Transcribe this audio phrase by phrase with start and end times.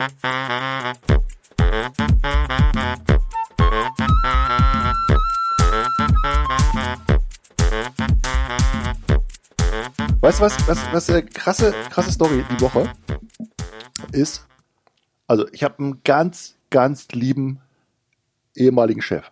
[0.00, 0.08] Weißt
[10.38, 12.90] du was, was, was eine krasse, krasse Story die Woche
[14.12, 14.46] ist?
[15.26, 17.60] Also, ich habe einen ganz, ganz lieben
[18.54, 19.30] ehemaligen Chef.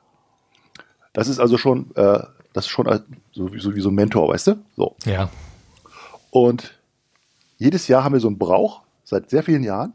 [1.14, 2.22] Das ist also schon, äh,
[2.52, 2.86] das ist schon
[3.32, 4.62] so wie, so wie so ein Mentor, weißt du?
[4.76, 4.96] So.
[5.06, 5.30] Ja.
[6.30, 6.78] Und
[7.56, 9.94] jedes Jahr haben wir so einen Brauch, seit sehr vielen Jahren,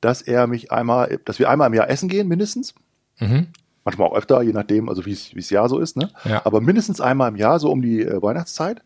[0.00, 2.74] dass er mich einmal, dass wir einmal im Jahr essen gehen, mindestens.
[3.18, 3.48] Mhm.
[3.84, 6.10] Manchmal auch öfter, je nachdem, also wie es Jahr so ist, ne?
[6.24, 6.42] Ja.
[6.44, 8.82] Aber mindestens einmal im Jahr, so um die äh, Weihnachtszeit,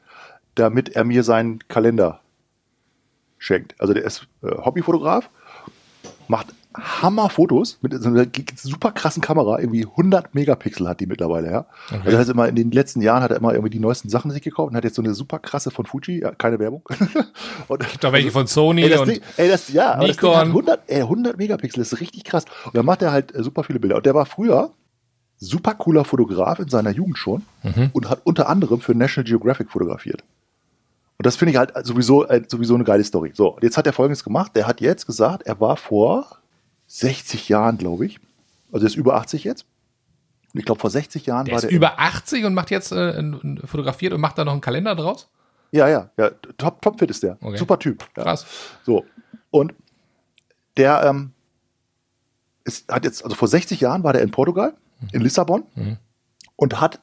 [0.54, 2.20] damit er mir seinen Kalender
[3.38, 3.74] schenkt.
[3.80, 5.28] Also der ist äh, Hobbyfotograf,
[6.28, 8.26] macht Hammerfotos mit so einer
[8.56, 11.58] super krassen Kamera, irgendwie 100 Megapixel hat die mittlerweile, ja.
[11.86, 11.96] Okay.
[11.98, 14.30] Also das heißt immer in den letzten Jahren hat er immer irgendwie die neuesten Sachen
[14.30, 16.82] sich gekauft und hat jetzt so eine super krasse von Fuji, ja, keine Werbung.
[17.68, 20.36] und, auch welche von Sony Ey, das und Ding, ey, das, ja, aber das Nikon.
[20.36, 22.44] hat 100, ey, 100 Megapixel, das ist richtig krass.
[22.66, 23.96] Und dann macht er halt äh, super viele Bilder.
[23.96, 24.70] Und der war früher
[25.38, 27.90] super cooler Fotograf in seiner Jugend schon Mhm.
[27.92, 30.22] und hat unter anderem für National Geographic fotografiert.
[31.18, 33.30] Und das finde ich halt sowieso, äh, sowieso eine geile Story.
[33.34, 34.52] So, jetzt hat er Folgendes gemacht.
[34.56, 36.38] Der hat jetzt gesagt, er war vor
[36.94, 38.20] 60 Jahren, glaube ich,
[38.70, 39.64] also er ist über 80 jetzt.
[40.52, 41.70] Und ich glaube, vor 60 Jahren der war ist der.
[41.70, 43.22] über 80 und macht jetzt äh,
[43.64, 45.28] fotografiert und macht da noch einen Kalender draus?
[45.70, 47.38] ja, ja, ja, top, top fit ist der.
[47.40, 47.56] Okay.
[47.56, 48.06] Super Typ.
[48.18, 48.24] Ja.
[48.24, 48.44] Krass.
[48.84, 49.06] So.
[49.50, 49.72] Und
[50.76, 51.32] der ähm,
[52.64, 54.74] ist, hat jetzt, also vor 60 Jahren war der in Portugal,
[55.12, 55.96] in Lissabon, Mhm.
[56.56, 57.00] und hat,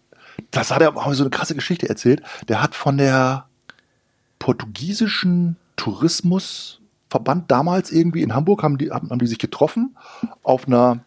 [0.52, 3.48] das hat er auch so eine krasse Geschichte erzählt, der hat von der
[4.38, 5.58] portugiesischen
[7.10, 9.96] Tourismusverband damals irgendwie in Hamburg, haben die, haben, haben die sich getroffen
[10.44, 11.00] auf einer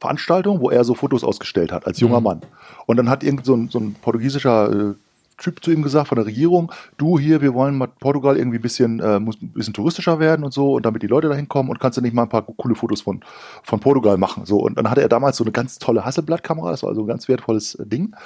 [0.00, 2.24] Veranstaltung, wo er so Fotos ausgestellt hat, als junger Mhm.
[2.24, 2.40] Mann.
[2.86, 4.94] Und dann hat irgend so ein, so ein portugiesischer äh,
[5.38, 8.62] Typ zu ihm gesagt von der Regierung, du hier, wir wollen mal Portugal irgendwie ein
[8.62, 11.70] bisschen, äh, muss ein bisschen touristischer werden und so und damit die Leute dahin kommen
[11.70, 13.20] und kannst du nicht mal ein paar coole Fotos von,
[13.62, 14.46] von Portugal machen.
[14.46, 17.06] So, und dann hatte er damals so eine ganz tolle Hasselblatt-Kamera, das war also ein
[17.06, 18.16] ganz wertvolles äh, Ding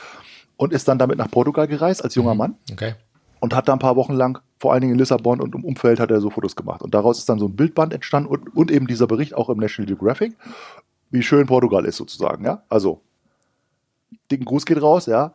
[0.56, 2.94] und ist dann damit nach Portugal gereist als junger Mann Okay.
[3.42, 5.98] Und hat da ein paar Wochen lang, vor allen Dingen in Lissabon und im Umfeld,
[5.98, 6.80] hat er so Fotos gemacht.
[6.80, 9.58] Und daraus ist dann so ein Bildband entstanden und, und eben dieser Bericht auch im
[9.58, 10.36] National Geographic,
[11.10, 12.62] wie schön Portugal ist sozusagen, ja.
[12.68, 13.00] Also,
[14.30, 15.32] dicken Gruß geht raus, ja.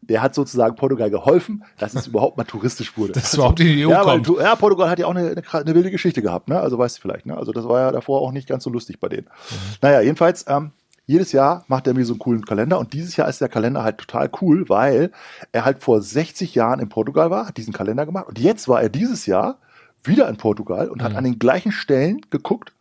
[0.00, 3.12] Der hat sozusagen Portugal geholfen, dass es überhaupt mal touristisch wurde.
[3.14, 4.40] Dass es überhaupt in die EU ja, weil, kommt.
[4.40, 6.58] ja, Portugal hat ja auch eine, eine, eine wilde Geschichte gehabt, ne?
[6.58, 7.36] Also weißt du vielleicht, ne?
[7.36, 9.28] Also das war ja davor auch nicht ganz so lustig bei denen.
[9.80, 10.72] Naja, jedenfalls, ähm,
[11.06, 13.82] jedes Jahr macht er mir so einen coolen Kalender und dieses Jahr ist der Kalender
[13.82, 15.10] halt total cool, weil
[15.52, 18.82] er halt vor 60 Jahren in Portugal war, hat diesen Kalender gemacht und jetzt war
[18.82, 19.58] er dieses Jahr
[20.02, 21.18] wieder in Portugal und hat Mhm.
[21.18, 22.72] an den gleichen Stellen geguckt,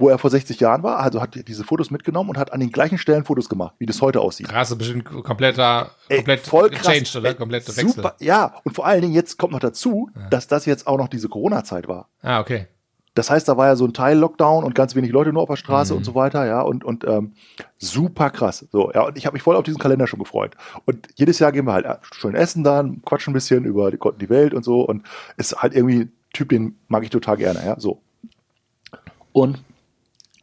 [0.00, 2.70] wo er vor 60 Jahren war, also hat diese Fotos mitgenommen und hat an den
[2.70, 4.48] gleichen Stellen Fotos gemacht, wie das heute aussieht.
[4.48, 6.86] Krass, bestimmt kompletter, Ey, komplett voll krass.
[6.86, 7.30] changed, oder?
[7.30, 10.86] Ey, Komplett Super, ja, und vor allen Dingen jetzt kommt noch dazu, dass das jetzt
[10.86, 12.08] auch noch diese Corona-Zeit war.
[12.22, 12.68] Ah, okay.
[13.18, 15.56] Das heißt, da war ja so ein Teil-Lockdown und ganz wenig Leute nur auf der
[15.56, 15.98] Straße Mhm.
[15.98, 17.32] und so weiter, ja, und, und ähm,
[17.76, 18.66] super krass.
[18.70, 20.54] So, ja, und ich habe mich voll auf diesen Kalender schon gefreut.
[20.86, 23.98] Und jedes Jahr gehen wir halt äh, schön essen dann, quatschen ein bisschen über die,
[24.20, 25.02] die Welt und so und
[25.36, 28.00] ist halt irgendwie ein Typ, den mag ich total gerne, ja, so.
[29.32, 29.62] Und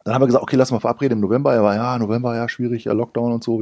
[0.06, 1.52] dann haben wir gesagt, okay, lass mal verabreden im November.
[1.52, 3.60] Er war, ja, November, ja, schwierig, ja, Lockdown und so.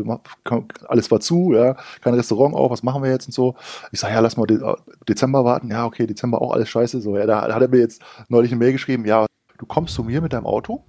[0.88, 3.55] Alles war zu, ja, kein Restaurant auf, was machen wir jetzt und so.
[3.93, 4.60] Ich sage, ja, lass mal De
[5.09, 5.71] Dezember warten.
[5.71, 7.00] Ja, okay, Dezember auch alles scheiße.
[7.00, 9.25] So, ja, da hat er mir jetzt neulich eine Mail geschrieben, ja,
[9.56, 10.84] du kommst zu mir mit deinem Auto,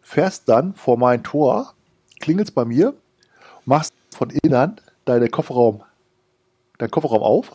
[0.00, 1.74] fährst dann vor mein Tor,
[2.18, 2.92] klingelst bei mir,
[3.66, 5.84] machst von innen deine Kofferraum,
[6.78, 7.52] deinen Kofferraum auf.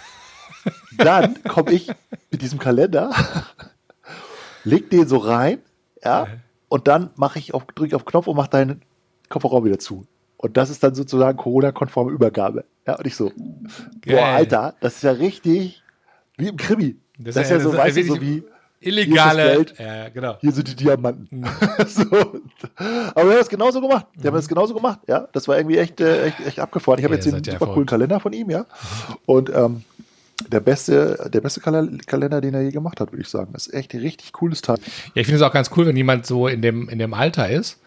[0.98, 1.92] Dann komme ich
[2.32, 3.12] mit diesem Kalender,
[4.64, 5.60] leg den so rein,
[6.04, 6.26] ja,
[6.68, 8.82] und dann mache ich auf, drücke auf Knopf und mache deinen
[9.28, 10.06] Kofferraum wieder zu.
[10.36, 12.64] Und das ist dann sozusagen Corona-konforme Übergabe.
[12.86, 14.18] Ja, und ich so, boah, Geil.
[14.18, 15.82] Alter, das ist ja richtig
[16.38, 16.96] wie im Krimi.
[17.18, 18.42] Das, ist ja so, weißt du, so wie,
[18.80, 19.42] illegale.
[19.42, 20.36] Hier ist das Ja, genau.
[20.40, 21.40] hier sind die Diamanten.
[21.40, 21.44] Mhm.
[21.86, 22.02] so.
[22.10, 24.06] Aber wir haben das genauso gemacht.
[24.14, 25.28] Wir haben das genauso gemacht, ja.
[25.32, 26.98] Das war irgendwie echt, äh, echt, echt abgefahren.
[26.98, 28.66] Ich habe Ja, jetzt den ja super coolen Kalender von ihm, ja.
[29.26, 29.84] Und ähm,
[30.48, 33.50] der beste, der beste Kal- Kalender, den er je gemacht hat, würde ich sagen.
[33.52, 34.78] Das ist echt ein richtig cooles Teil.
[35.14, 37.48] Ja, ich finde es auch ganz cool, wenn jemand so in dem, in dem Alter
[37.50, 37.78] ist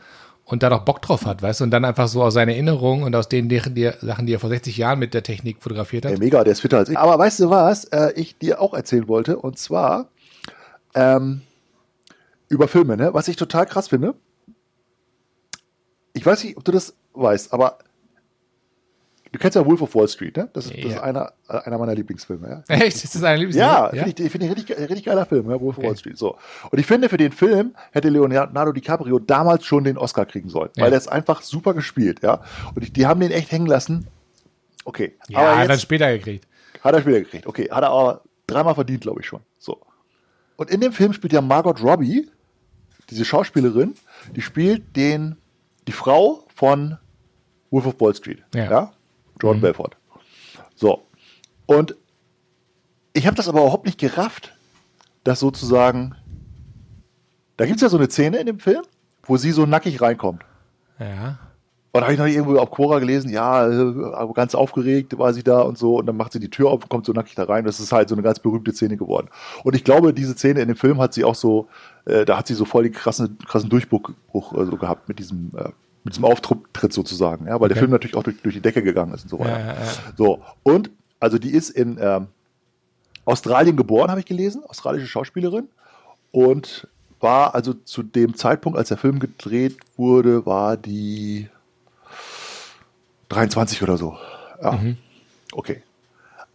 [0.45, 3.03] und da noch Bock drauf hat, weißt du, und dann einfach so aus seinen Erinnerungen
[3.03, 6.05] und aus den die, die Sachen, die er vor 60 Jahren mit der Technik fotografiert
[6.05, 6.11] hat.
[6.11, 6.97] Ey, mega, der ist fitter als ich.
[6.97, 9.37] Aber weißt du was, äh, ich dir auch erzählen wollte?
[9.37, 10.09] Und zwar
[10.95, 11.41] ähm,
[12.49, 13.13] über Filme, ne?
[13.13, 14.15] Was ich total krass finde.
[16.13, 17.77] Ich weiß nicht, ob du das weißt, aber
[19.33, 20.49] du kennst ja Wolf of Wall Street, ne?
[20.53, 21.01] Das ist, das ist Ja.
[21.03, 22.63] einer, äh, einer meiner Lieblingsfilme, ja?
[22.75, 23.03] Echt?
[23.03, 24.03] Ist das ein Lieblings Ja, ja?
[24.05, 25.87] finde ich, finde ich richtig, richtig geiler Film, ja, Wolf of Okay.
[25.87, 26.17] Wall Street.
[26.17, 26.37] So.
[26.71, 30.69] Und ich finde, für den Film hätte Leonardo DiCaprio damals schon den Oscar kriegen sollen,
[30.77, 30.83] Ja.
[30.83, 32.41] weil der ist einfach super gespielt, ja.
[32.73, 34.07] Und ich, die haben den echt hängen lassen.
[34.85, 35.17] Okay.
[35.27, 36.47] Ja, hat er später gekriegt.
[36.83, 37.47] Hat er später gekriegt.
[37.47, 39.41] Okay, hat er aber dreimal verdient, glaube ich schon.
[39.57, 39.81] So.
[40.57, 42.29] und in dem Film spielt ja Margot Robbie,
[43.09, 43.95] diese Schauspielerin,
[44.35, 45.35] die spielt den,
[45.87, 46.97] die Frau von
[47.71, 48.43] Wolf of Wall Street.
[48.53, 48.93] Ja.
[49.41, 49.97] Jordan Belfort.
[50.75, 51.03] So.
[51.65, 51.95] Und
[53.13, 54.53] ich habe das aber überhaupt nicht gerafft,
[55.23, 56.15] dass sozusagen,
[57.57, 58.83] da gibt es ja so eine Szene in dem Film,
[59.23, 60.43] wo sie so nackig reinkommt.
[60.99, 61.39] Ja.
[61.95, 65.43] Und da habe ich noch irgendwo auf Quora gelesen, ja, äh, ganz aufgeregt war sie
[65.43, 65.97] da und so.
[65.97, 67.65] Und dann macht sie die Tür auf und kommt so nackig da rein.
[67.65, 69.29] Das ist halt so eine ganz berühmte Szene geworden.
[69.63, 71.67] Und ich glaube, diese Szene in dem Film hat sie auch so,
[72.05, 75.19] äh, da hat sie so voll den krassen, krassen Durchbruch Bruch, äh, so gehabt mit
[75.19, 75.69] diesem, äh,
[76.03, 77.47] mit diesem Auftritt sozusagen.
[77.47, 77.79] Ja, weil der Okay.
[77.79, 79.59] Film natürlich auch durch, durch die Decke gegangen ist und so weiter.
[79.59, 79.91] Ja, ja.
[80.17, 82.27] So, und also die ist in ähm,
[83.25, 85.69] Australien geboren, habe ich gelesen, australische Schauspielerin.
[86.31, 86.87] Und
[87.19, 91.47] war also zu dem Zeitpunkt, als der Film gedreht wurde, war die
[93.29, 94.17] 23 oder so.
[94.61, 94.79] Ja.
[95.53, 95.81] Okay.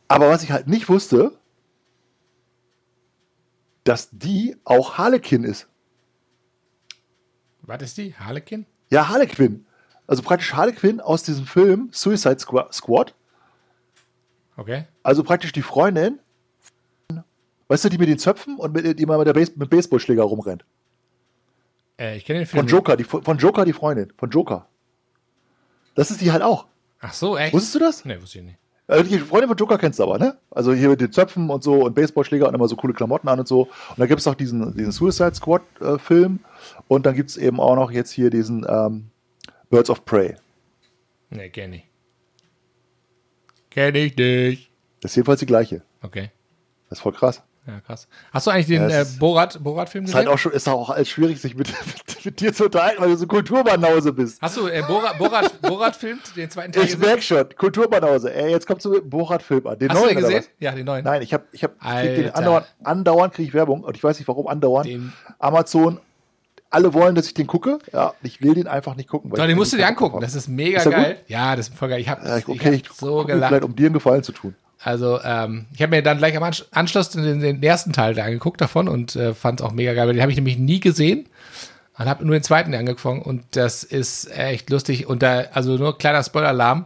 [0.09, 1.33] Aber was ich halt nicht wusste,
[3.85, 5.67] dass die auch Harlequin ist.
[7.63, 8.15] Was ist die?
[8.15, 8.67] Harlequin?
[8.91, 9.67] Ja, Harlequin.
[10.07, 13.15] Also praktisch Harlequin aus diesem Film Suicide Squa- Squad.
[14.57, 14.85] Okay.
[15.03, 16.19] Also praktisch die Freundin,
[17.69, 20.23] weißt du, die mit den Zöpfen und mit, die mal mit der Base, mit Baseballschläger
[20.23, 20.65] rumrennt.
[21.99, 22.63] Äh, ich kenne den Film.
[22.63, 24.67] Von Joker, die, von Joker die Freundin, von Joker.
[25.95, 26.67] Das ist die halt auch.
[27.01, 27.53] Ach so, echt?
[27.53, 28.05] Wusstest du das?
[28.05, 28.59] Nee, wusste ich nicht.
[28.89, 30.39] Also die Freundin von Joker kennst du aber, ne?
[30.51, 33.39] Also hier mit den Zöpfen und so und Baseballschläger und immer so coole Klamotten an
[33.39, 33.65] und so.
[33.65, 36.41] Und da gibt es auch diesen, diesen Suicide Squad äh, Film
[36.89, 39.11] und dann gibt es eben auch noch jetzt hier diesen ähm,
[39.69, 40.37] Birds of Prey.
[41.29, 41.85] Nee, kenn ich.
[43.69, 44.71] Kenn ich nicht.
[45.03, 45.83] Das ist jedenfalls die gleiche.
[46.01, 46.31] Okay.
[46.89, 47.43] Das ist voll krass.
[47.69, 48.09] Ja, krass.
[48.33, 50.27] Hast du eigentlich den Ja, äh, ist- Borat, Borat-Film Ist gesehen?
[50.27, 53.11] halt auch schon, ist auch alles schwierig, sich mit, mit, mit dir zu unterhalten, weil
[53.11, 54.41] du so Kulturbanause bist.
[54.41, 58.33] Hast du äh, Borat, Borat, Borat filmt, den zweiten Teil Ich merk schon, Kulturbanause.
[58.35, 59.79] Ey, jetzt kommst du mit Borat-Film an.
[59.79, 60.51] Den Hast du neuen den oder gesehen?
[60.61, 61.05] Ja, den neuen.
[61.05, 64.19] Nein, ich habe ich hab, ich den andauernd, andauernd kriege ich Werbung und ich weiß
[64.19, 64.87] nicht warum andauernd.
[64.89, 66.01] Den- Amazon,
[66.71, 67.79] alle wollen, dass ich den gucke.
[67.93, 69.31] Ja, ich will den einfach nicht gucken.
[69.31, 70.21] weil Doch, den musst du dir angucken.
[70.21, 71.19] Das ist mega Ist geil.
[71.27, 72.01] Ja, das ist voll geil.
[72.01, 73.49] Ich habe ich okay, ich hab so gelacht.
[73.49, 74.55] vielleicht, um dir einen Gefallen zu tun.
[74.81, 78.25] Also, ähm, ich habe mir dann gleich am Ansch- Anschluss den, den ersten Teil da
[78.25, 80.79] angeguckt davon und äh, fand es auch mega geil, weil den habe ich nämlich nie
[80.81, 81.27] gesehen
[81.99, 85.09] und habe nur den zweiten angefangen und das ist echt lustig.
[85.09, 86.85] Und da, also nur kleiner Spoiler-Alarm,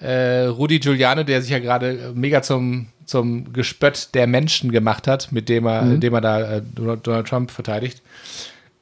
[0.00, 5.30] äh, Rudi Giuliano, der sich ja gerade mega zum, zum Gespött der Menschen gemacht hat,
[5.30, 5.92] mit dem er, Mhm.
[5.94, 8.02] indem er da äh, Donald, Trump verteidigt,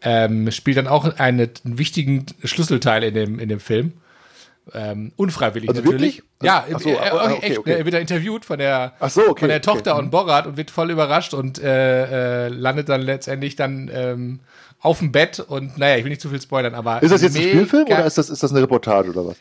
[0.02, 3.92] ähm, spielt dann auch eine, einen wichtigen Schlüsselteil in dem, in dem Film.
[4.74, 6.18] Ähm, unfreiwillig Also natürlich.
[6.18, 6.30] wirklich?
[6.42, 7.58] Ja, Ach so, äh, ah, äh, okay, echt.
[7.58, 7.70] okay.
[7.70, 9.62] ne, Er wird da interviewt von der, so, okay, von der.
[9.62, 9.98] Tochter Mhm.
[10.00, 14.40] und Borat und wird voll überrascht und äh, äh, landet dann letztendlich dann ähm,
[14.80, 17.36] auf dem Bett und naja, ich will nicht zu viel spoilern, aber Ist das jetzt
[17.36, 19.36] ein Spielfilm oder ist das, ist das eine Reportage oder was?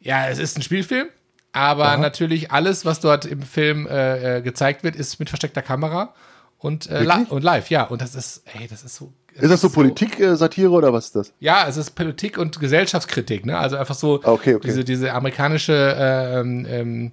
[0.00, 1.08] Ja, es ist ein Spielfilm,
[1.52, 6.14] aber natürlich alles, was dort im Film äh, äh, gezeigt wird, ist mit versteckter Kamera
[6.58, 7.84] und, äh, li und live, ja.
[7.84, 9.12] Und das ist, ey, das ist so.
[9.34, 11.32] Ist das so Politik-Satire oder was ist das?
[11.40, 13.58] Ja, es ist Politik und Gesellschaftskritik, ne?
[13.58, 14.66] Also einfach so Ah, okay, okay.
[14.66, 17.12] diese diese amerikanische ähm, ähm,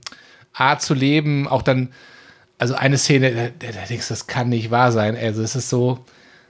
[0.53, 1.89] Art zu leben, auch dann,
[2.57, 5.15] also eine Szene, da, da, denkst du, das kann nicht wahr sein.
[5.15, 6.03] Also es ist so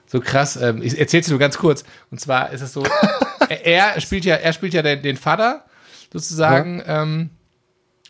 [0.07, 0.55] so krass.
[0.55, 1.83] Ähm, ich erzähl's dir nur ganz kurz.
[2.09, 2.83] Und zwar ist es so,
[3.49, 5.65] er, er spielt ja, er spielt ja den, den Vater
[6.11, 6.81] sozusagen.
[6.87, 7.29] Ähm,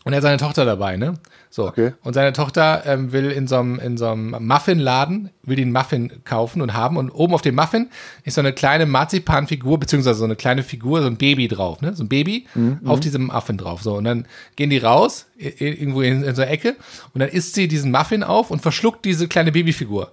[0.08, 1.18] und er hat seine Tochter dabei, ne?
[1.50, 1.68] So.
[1.68, 1.92] Okay.
[2.02, 6.24] Und seine Tochter ähm, will in so einem in so einem Muffinladen, will den Muffin
[6.24, 6.96] kaufen und haben.
[6.96, 7.90] Und oben auf dem Muffin
[8.24, 11.94] ist so eine kleine Marzipanfigur, beziehungsweise so eine kleine Figur, so ein Baby drauf, ne?
[11.94, 12.46] So ein Baby
[12.86, 13.82] auf diesem Muffin drauf.
[13.82, 13.98] So.
[13.98, 14.24] Und dann
[14.56, 16.76] gehen die raus, irgendwo in, in so eine Ecke,
[17.12, 20.12] und dann isst sie diesen Muffin auf und verschluckt diese kleine Babyfigur.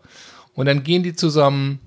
[0.55, 1.79] Und dann gehen die zu so einem,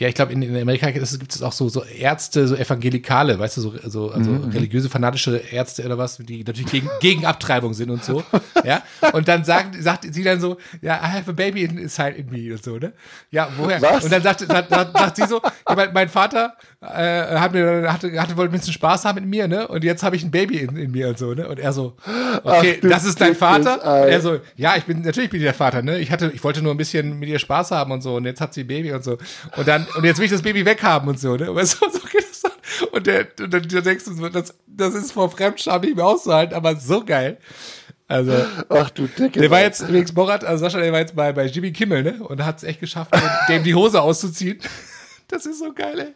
[0.00, 3.58] ja, ich glaube, in, in Amerika gibt es auch so, so Ärzte, so Evangelikale, weißt
[3.58, 7.90] du, so, so also religiöse, fanatische Ärzte oder was, die natürlich gegen, gegen Abtreibung sind
[7.90, 8.24] und so.
[8.64, 8.82] ja.
[9.12, 12.50] Und dann sagt, sagt sie dann so, ja, I have a baby inside in me
[12.50, 12.94] und so, ne?
[13.30, 13.82] Ja, woher?
[13.82, 14.04] Was?
[14.04, 18.18] Und dann sagt, sagt, sagt, sie so, ja, mein, mein Vater äh, hat mir, hatte,
[18.18, 19.68] hatte, wollte ein bisschen Spaß haben mit mir, ne?
[19.68, 21.46] Und jetzt habe ich ein Baby in, in mir und so, ne?
[21.46, 21.94] Und er so,
[22.42, 23.74] okay, Ach, das ist dein Vater?
[23.74, 25.98] Und er so, ja, ich bin, natürlich bin ich der Vater, ne?
[25.98, 28.40] Ich hatte, ich wollte nur ein bisschen mit ihr Spaß haben und so, und jetzt
[28.40, 29.18] hat sie ein Baby und so.
[29.58, 31.48] Und dann, und jetzt will ich das Baby weghaben und so, ne?
[31.48, 32.52] Aber so, so geht das dann.
[32.92, 36.06] Und der, und dann, dann denkst du so, das, das ist vor Fremdscham nicht mehr
[36.06, 37.38] auszuhalten, aber so geil.
[38.08, 38.32] Also,
[38.68, 39.38] Ach du Dicke.
[39.38, 42.22] der war jetzt, übrigens Borat, also Sascha, der war jetzt bei, bei Jimmy Kimmel, ne?
[42.24, 44.58] Und hat es echt geschafft, dem, dem die Hose auszuziehen.
[45.28, 46.14] Das ist so geil, ey.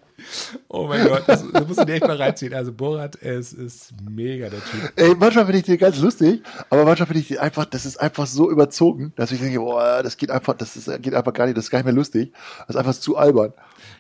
[0.69, 2.55] Oh mein Gott, das, das musst du dir echt mal reinziehen.
[2.55, 4.93] Also Borat, es ist mega, der Typ.
[4.97, 7.99] Ey, manchmal finde ich die ganz lustig, aber manchmal finde ich die einfach, das ist
[7.99, 11.47] einfach so überzogen, dass ich denke, boah, das geht einfach, das ist, geht einfach gar
[11.47, 12.33] nicht, das ist gar nicht mehr lustig.
[12.67, 13.53] Das ist einfach zu albern.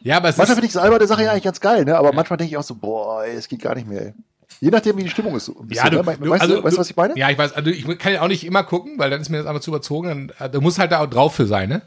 [0.02, 1.96] Ja, aber es Manchmal finde ich das alberne Sache ja eigentlich ganz geil, ne?
[1.96, 4.14] Aber manchmal denke ich auch so, boah, ey, es geht gar nicht mehr, ey.
[4.60, 5.46] Je nachdem, wie die Stimmung ist.
[5.46, 6.16] Bisschen, Ja, du, ne?
[6.20, 7.18] du, weißt, also, du, weißt du, was ich meine?
[7.18, 9.38] Ja, ich weiß, also ich kann ja auch nicht immer gucken, weil dann ist mir
[9.38, 10.08] das einfach zu überzogen.
[10.08, 11.82] Dann, äh, du musst halt da auch drauf für sein, ne?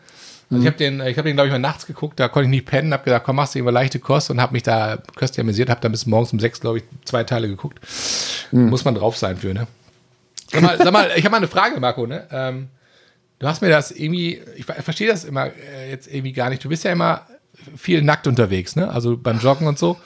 [0.50, 2.52] Also ich habe den, ich habe den glaube ich mal nachts geguckt, da konnte ich
[2.52, 5.42] nicht pennen, habe gesagt, komm, machst du immer leichte Kost und habe mich da köstlich
[5.42, 7.80] amüsiert, habe dann bis morgens um sechs glaube ich zwei Teile geguckt.
[8.52, 9.68] Muss man drauf sein für, ne?
[10.50, 12.28] Sag mal, sag mal ich habe mal eine Frage, Marco, ne?
[12.32, 12.70] Ähm,
[13.40, 16.64] du hast mir das irgendwie, ich ver- verstehe das immer äh, jetzt irgendwie gar nicht.
[16.64, 17.28] Du bist ja immer
[17.76, 18.90] viel nackt unterwegs, ne?
[18.90, 19.98] Also beim Joggen und so.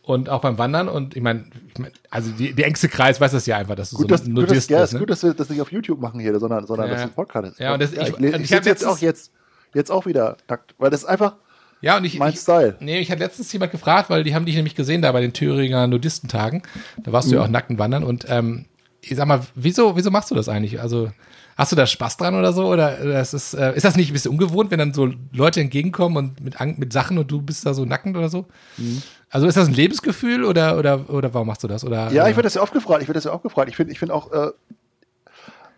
[0.00, 1.44] Und auch beim Wandern und ich meine,
[1.74, 4.08] ich mein, also die, die engste Kreis weiß das ja einfach, dass du Gut, so
[4.08, 4.98] dass, ein gut, dass, Nudist ja, bist, ist ne?
[5.00, 6.92] gut, dass wir das nicht auf YouTube machen hier, sondern, sondern Ja.
[6.94, 7.60] dass es ein Podcast ist.
[7.60, 9.30] Ja, und das- ja, ich- ich, und ich, ich sitze jetzt auch jetzt,
[9.78, 11.36] jetzt auch wieder nackt, weil das ist einfach
[11.80, 12.76] Ja, und ich, mein ich, Style.
[12.80, 15.32] Nee, ich hatte letztens jemand gefragt, weil die haben dich nämlich gesehen da bei den
[15.32, 16.62] Thüringer Nudistentagen.
[17.04, 17.38] Da warst du Mhm.
[17.40, 18.66] ja auch nackten wandern und ähm,
[19.00, 20.80] ich sag mal, wieso, wieso machst du das eigentlich?
[20.80, 21.10] Also
[21.56, 22.66] hast du da Spaß dran oder so?
[22.66, 26.16] Oder oder ist, äh, ist das nicht ein bisschen ungewohnt, wenn dann so Leute entgegenkommen
[26.16, 28.46] und mit, mit Sachen und du bist da so nackend oder so?
[28.76, 29.00] Mhm.
[29.30, 31.84] Also ist das ein Lebensgefühl oder, oder, oder warum machst du das?
[31.84, 33.02] Oder, Ja, ich werde das ja oft gefragt.
[33.02, 33.68] Ich werde das ja auch gefragt.
[33.68, 34.50] Ich finde ich finde auch, äh,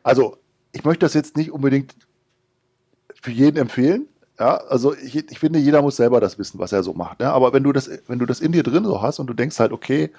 [0.02, 0.38] also
[0.72, 1.94] ich möchte das jetzt nicht unbedingt
[3.20, 4.06] für jeden empfehlen.
[4.38, 7.20] Ja, also ich, ich finde, jeder muss selber das wissen, was er so macht.
[7.20, 7.32] Ja?
[7.32, 9.58] Aber wenn du das, wenn du das in dir drin so hast und du denkst
[9.58, 10.10] halt, okay,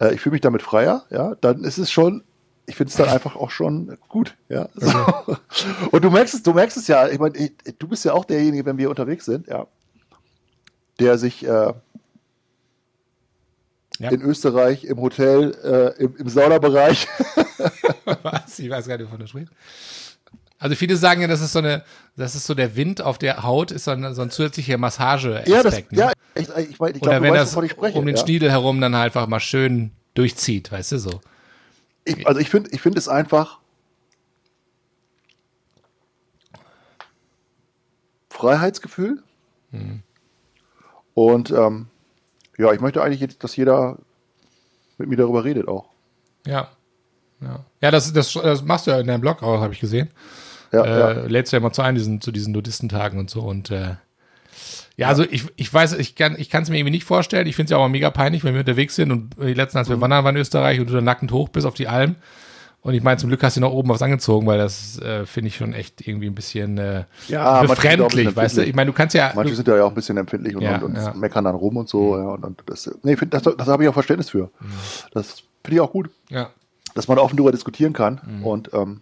[0.00, 2.22] äh, ich fühle mich damit freier, ja, dann ist es schon,
[2.66, 4.68] ich finde es dann einfach auch schon gut, ja.
[4.74, 5.36] So.
[5.90, 8.64] Und du merkst es, du merkst es ja, ich meine, du bist ja auch derjenige,
[8.66, 9.66] wenn wir unterwegs sind, ja,
[10.98, 11.72] der sich äh,
[13.98, 14.10] Ja.
[14.10, 17.06] in Österreich im Hotel, äh, im, im Saunabereich
[18.22, 18.58] Was?
[18.58, 19.52] Ich weiß gar nicht, wovon du sprichst.
[20.58, 21.84] Also viele sagen ja, das ist so eine,
[22.16, 25.48] das ist so der Wind auf der Haut, ist so ein, so ein zusätzlicher Massage-Aspekt.
[25.48, 25.84] Ja, das, ne?
[25.90, 27.98] ja, ich, ich, ich Oder glaube, wenn weißt, das spreche.
[27.98, 28.22] um den ja.
[28.22, 31.20] Schniedel herum dann halt einfach mal schön durchzieht, weißt du so.
[32.04, 33.58] Ich, also ich finde ich finde es einfach
[38.30, 39.22] Freiheitsgefühl.
[39.72, 40.02] Hm.
[41.14, 41.88] Und ähm,
[42.58, 43.98] ja, ich möchte eigentlich, jetzt, dass jeder
[44.98, 45.90] mit mir darüber redet auch.
[46.46, 46.70] Ja.
[47.40, 50.10] Ja, ja das, das, das machst du ja in deinem Blog auch, habe ich gesehen.
[50.72, 51.10] Ja, äh, ja.
[51.26, 53.40] lädst du ja immer zu ein, diesen, zu diesen Nudistentagen und so.
[53.40, 53.94] Und äh,
[54.96, 57.46] ja, also ich, ich weiß, ich kann ich kann es mir irgendwie nicht vorstellen.
[57.46, 59.76] Ich finde es ja auch mal mega peinlich, wenn wir unterwegs sind und die letzten,
[59.76, 59.80] Mhm.
[59.80, 62.16] als wir wandern waren in Österreich und du dann nackend hoch bist auf die Alm.
[62.82, 65.48] Und ich meine, zum Glück hast du noch oben was angezogen, weil das äh, finde
[65.48, 68.64] ich schon echt irgendwie ein bisschen äh, Ja, befremdlich, weißt du?
[68.64, 69.32] Ich meine, du kannst ja.
[69.34, 71.12] Manche du, sind ja auch ein bisschen empfindlich und, Ja, und, und ja.
[71.14, 72.16] meckern dann rum und so.
[72.16, 74.50] Ja, und, und das, nee, find, das, das habe ich auch Verständnis für.
[74.60, 74.72] Mhm.
[75.12, 76.50] Das finde ich auch gut, ja.
[76.94, 78.20] dass man offen darüber diskutieren kann.
[78.44, 79.00] Und ähm,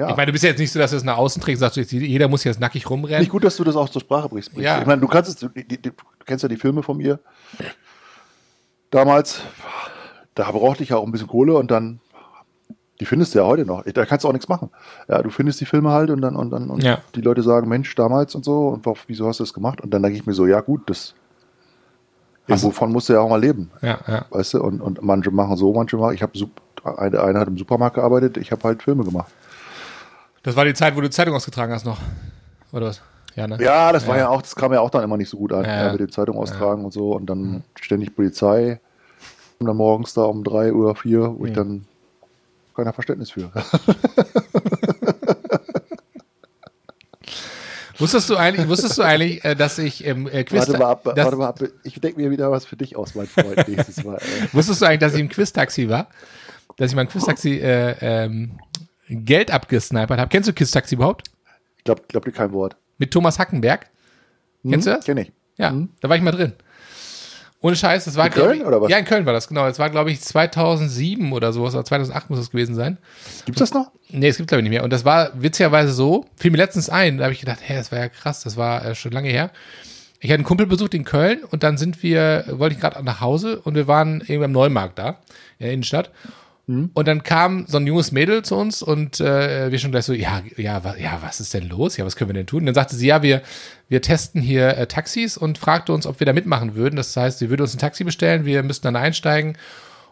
[0.00, 0.10] ja.
[0.10, 1.76] Ich meine, du bist ja jetzt nicht so, dass du es nach außen trägst, sagst
[1.76, 3.20] du jeder muss jetzt nackig rumrennen.
[3.20, 4.50] Nicht gut, dass du das auch zur Sprache bringst.
[4.56, 4.80] Ja.
[4.80, 5.90] Ich meine, du kannst es, du, du
[6.24, 7.18] kennst ja die Filme von mir.
[8.90, 9.42] Damals,
[10.34, 12.00] da brauchte ich ja auch ein bisschen Kohle und dann,
[12.98, 13.84] die findest du ja heute noch.
[13.84, 14.70] Da kannst du auch nichts machen.
[15.08, 16.98] Ja, du findest die Filme halt und dann, und dann, und Ja.
[17.14, 19.80] die Leute sagen, Mensch, damals und so, und wieso hast du das gemacht?
[19.80, 21.14] Und dann denke ich mir so, ja gut, das,
[22.48, 23.70] du- wovon musst du ja auch mal leben.
[23.80, 24.24] Ja, ja.
[24.30, 26.32] Weißt du, und, und manche machen so, manche machen, ich habe,
[26.96, 29.30] eine, eine hat im Supermarkt gearbeitet, ich habe halt Filme gemacht.
[30.42, 31.98] Das war die Zeit, wo du Zeitung ausgetragen hast noch.
[32.72, 33.02] Oder was?
[33.36, 33.58] Ja, ne?
[33.60, 35.64] Ja, das war ja auch, das kam ja auch dann immer nicht so gut an,
[35.64, 35.92] Ja, ja, ja.
[35.92, 38.80] mit den Zeitung austragen und so und dann ständig Polizei
[39.58, 41.84] und dann morgens da um drei oder vier, wo ich dann
[42.74, 43.50] keiner Verständnis für.
[47.98, 51.02] Wusstest du eigentlich, wusstest du eigentlich, äh, dass ich im äh, Quiz warte mal ab,
[51.04, 54.18] warte mal ab, ich denke mir wieder was für dich aus, mein Freund, nächstes Mal.
[54.52, 56.06] Wusstest du eigentlich, dass ich im Quiz-Taxi war?
[56.78, 58.52] Dass ich mein Quiz-Taxi äh, ähm,
[59.10, 60.28] Geld abgesnipert habe.
[60.28, 61.28] Kennst du Quiz-Taxi überhaupt?
[61.78, 62.76] Ich glaube glaub dir kein Wort.
[62.98, 63.86] Mit Thomas Hackenberg?
[64.68, 65.04] Kennst du das?
[65.04, 65.32] Kenn ich.
[65.56, 66.54] Ja, da war ich mal drin.
[67.62, 68.90] Ohne Scheiß, das war In Köln, ich, oder was?
[68.90, 69.66] Ja, in Köln war das, genau.
[69.66, 72.96] Das war, glaube ich, 2007 oder sowas, oder 2008 muss es gewesen sein.
[73.44, 73.90] Gibt's das noch?
[74.08, 74.82] Nee, es gibt glaube ich nicht mehr.
[74.82, 77.92] Und das war witzigerweise so, fiel mir letztens ein, da habe ich gedacht, hä, das
[77.92, 79.50] war ja krass, das war äh, schon lange her.
[80.20, 83.20] Ich hatte einen Kumpel besucht in Köln und dann sind wir, wollte ich gerade nach
[83.20, 85.18] Hause und wir waren irgendwie am Neumarkt da,
[85.58, 86.10] in der Innenstadt.
[86.94, 90.12] Und dann kam so ein junges Mädel zu uns und äh, wir schon gleich so,
[90.12, 91.96] ja, ja, wa, ja, was ist denn los?
[91.96, 92.60] Ja, was können wir denn tun?
[92.60, 93.42] Und dann sagte sie, ja, wir,
[93.88, 96.96] wir testen hier äh, Taxis und fragte uns, ob wir da mitmachen würden.
[96.96, 99.56] Das heißt, sie würde uns ein Taxi bestellen, wir müssten dann einsteigen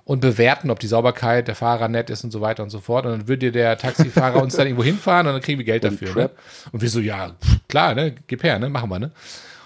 [0.04, 3.04] und bewerten, ob die Sauberkeit der Fahrer nett ist und so weiter und so fort.
[3.04, 6.14] Und dann würde der Taxifahrer uns dann irgendwo hinfahren und dann kriegen wir Geld dafür.
[6.14, 6.30] Ne?
[6.72, 9.10] Und wir so, ja, pff, klar, ne, gib her, ne, machen wir, ne.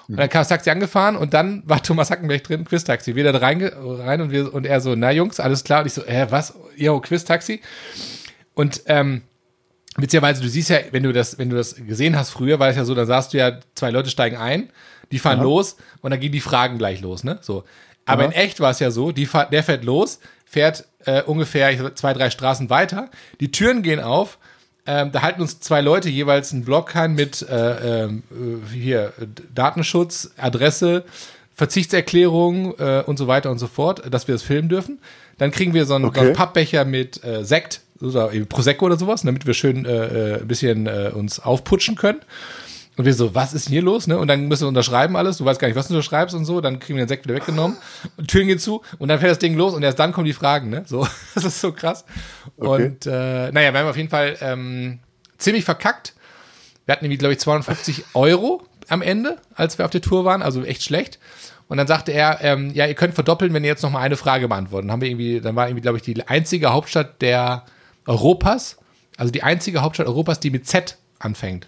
[0.08, 3.14] Und dann kam das Taxi angefahren und dann war Thomas Hackenberg drin, Quiz-Taxi.
[3.14, 5.80] Wir da rein, rein und, wir, und er so, na Jungs, alles klar.
[5.80, 6.54] Und ich so, äh, was?
[6.76, 7.60] Jo, Quiz-Taxi.
[8.54, 9.22] Und ähm,
[9.96, 12.76] witzigerweise, du siehst ja, wenn du das, wenn du das gesehen hast früher, war es
[12.76, 14.70] ja so, dann sahst du ja, zwei Leute steigen ein,
[15.10, 17.38] die fahren los und dann gehen die Fragen gleich los, ne?
[17.42, 17.64] So.
[18.04, 18.28] Aber Ja.
[18.28, 22.30] in echt war es ja so, die der fährt los, fährt äh, ungefähr zwei, drei
[22.30, 24.38] Straßen weiter, die Türen gehen auf,
[24.86, 29.12] ähm, da halten uns zwei Leute jeweils einen Block an mit äh, ähm, äh, hier
[29.54, 31.04] Datenschutz, Adresse,
[31.54, 34.98] Verzichtserklärung äh, und so weiter und so fort, dass wir das filmen dürfen.
[35.38, 36.36] Dann kriegen wir so einen, so einen Okay.
[36.36, 40.86] Pappbecher mit äh, Sekt, eben Prosecco oder sowas, damit wir schön äh, äh, ein bisschen
[40.86, 42.20] äh, uns aufputschen können.
[42.96, 44.06] Und wir so, was ist denn hier los?
[44.06, 44.18] Ne?
[44.18, 45.38] Und dann müssen wir unterschreiben alles.
[45.38, 46.60] Du weißt gar nicht, was du unterschreibst und so.
[46.60, 47.78] Dann kriegen wir den Sekt wieder weggenommen.
[48.18, 48.82] Und Türen gehen zu.
[48.98, 49.72] Und dann fällt das Ding los.
[49.72, 50.68] Und erst dann kommen die Fragen.
[50.68, 50.84] Ne?
[50.86, 52.04] So, das ist so krass.
[52.58, 52.84] Okay.
[52.84, 54.98] Und äh, naja, wir haben auf jeden Fall ähm,
[55.38, 56.14] ziemlich verkackt.
[56.84, 60.42] Wir hatten irgendwie, glaube ich, 250 Euro am Ende, als wir auf der Tour waren.
[60.42, 61.18] Also echt schlecht.
[61.68, 64.18] Und dann sagte er, ähm, ja, ihr könnt verdoppeln, wenn ihr jetzt noch mal eine
[64.18, 64.88] Frage beantwortet.
[64.88, 67.64] Dann haben wir irgendwie, dann war irgendwie, glaube ich, die einzige Hauptstadt der
[68.06, 68.76] Europas,
[69.16, 71.66] also die einzige Hauptstadt Europas, die mit Z anfängt.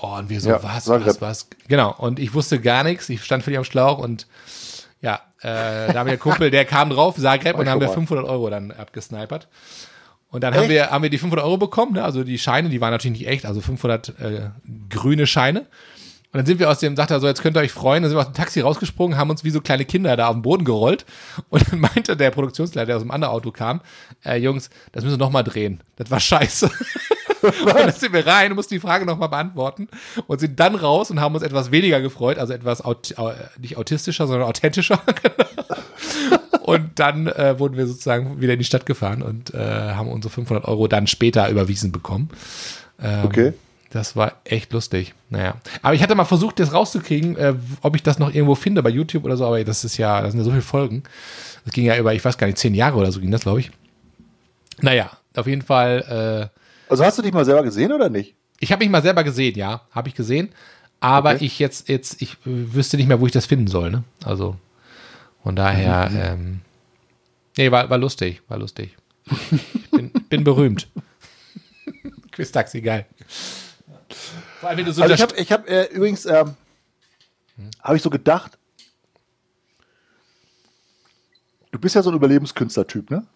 [0.00, 1.48] Oh, und wir so, Ja, was, was, was?
[1.66, 1.94] Genau.
[1.96, 3.08] Und ich wusste gar nichts.
[3.08, 4.26] Ich stand völlig am Schlauch und
[5.00, 7.86] ja, äh, da haben wir einen Kumpel, der kam drauf, Zagreb, und dann haben wir
[7.86, 8.06] guck mal.
[8.06, 9.48] 500 Euro dann abgesnipert.
[10.30, 12.04] Und dann haben wir, haben wir die 500 Euro bekommen, ne?
[12.04, 14.50] also die Scheine, die waren natürlich nicht echt, also 500 äh,
[14.90, 15.66] grüne Scheine.
[16.38, 18.16] Dann sind wir aus dem, sagt er so, jetzt könnt ihr euch freuen, dann sind
[18.16, 20.64] wir aus dem Taxi rausgesprungen, haben uns wie so kleine Kinder da auf den Boden
[20.64, 21.04] gerollt.
[21.48, 23.80] Und dann meinte der Produktionsleiter, der aus dem anderen Auto kam,
[24.24, 25.80] äh, Jungs, das müssen wir nochmal drehen.
[25.96, 26.70] Das war scheiße.
[27.42, 29.88] und dann sind wir rein mussten die Frage nochmal beantworten
[30.28, 33.76] und sind dann raus und haben uns etwas weniger gefreut, also etwas aut au- nicht
[33.76, 35.02] autistischer, sondern authentischer.
[36.62, 40.32] Und dann äh, wurden wir sozusagen wieder in die Stadt gefahren und äh, haben unsere
[40.32, 42.28] 500 Euro dann später überwiesen bekommen.
[43.02, 43.52] Ähm, Okay.
[43.90, 45.14] Das war echt lustig.
[45.30, 45.56] Naja.
[45.82, 48.90] Aber ich hatte mal versucht, das rauszukriegen, äh, ob ich das noch irgendwo finde bei
[48.90, 51.02] YouTube oder so, aber das ist ja, das sind ja so viele Folgen.
[51.64, 53.60] Das ging ja über, ich weiß gar nicht, zehn Jahre oder so ging das, glaube
[53.60, 53.70] ich.
[54.80, 58.34] Naja, auf jeden Fall, äh, Also hast du dich mal selber gesehen oder nicht?
[58.60, 60.50] ich habe mich mal selber gesehen, ja, habe ich gesehen.
[61.00, 61.44] Aber Okay.
[61.46, 64.02] ich jetzt, jetzt, ich wüsste nicht mehr, wo ich das finden soll, ne?
[64.24, 64.56] Also,
[65.44, 66.60] von daher, ähm,
[67.56, 68.96] nee, war, war lustig, war lustig.
[69.74, 70.88] Ich bin, bin berühmt.
[72.32, 73.06] Quiz-Taxi, geil.
[74.60, 76.54] Vor allem, wenn du so Also ich habe ich hab, äh, übrigens, ähm,
[77.82, 78.58] habe ich so gedacht,
[81.70, 83.26] du bist ja so ein Überlebenskünstler-Typ, ne?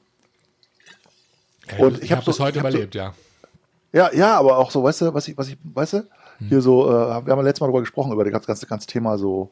[1.71, 3.15] Ja, und ich hab bis so- heute ich hab so- überlebt, ja.
[3.93, 6.09] Ja, ja, aber auch so, weißt du, was ich, was ich, weißt du,
[6.49, 8.87] hier so, äh, wir haben ja letztes Mal darüber gesprochen, über das ganze, ganze, ganze
[8.87, 9.51] Thema so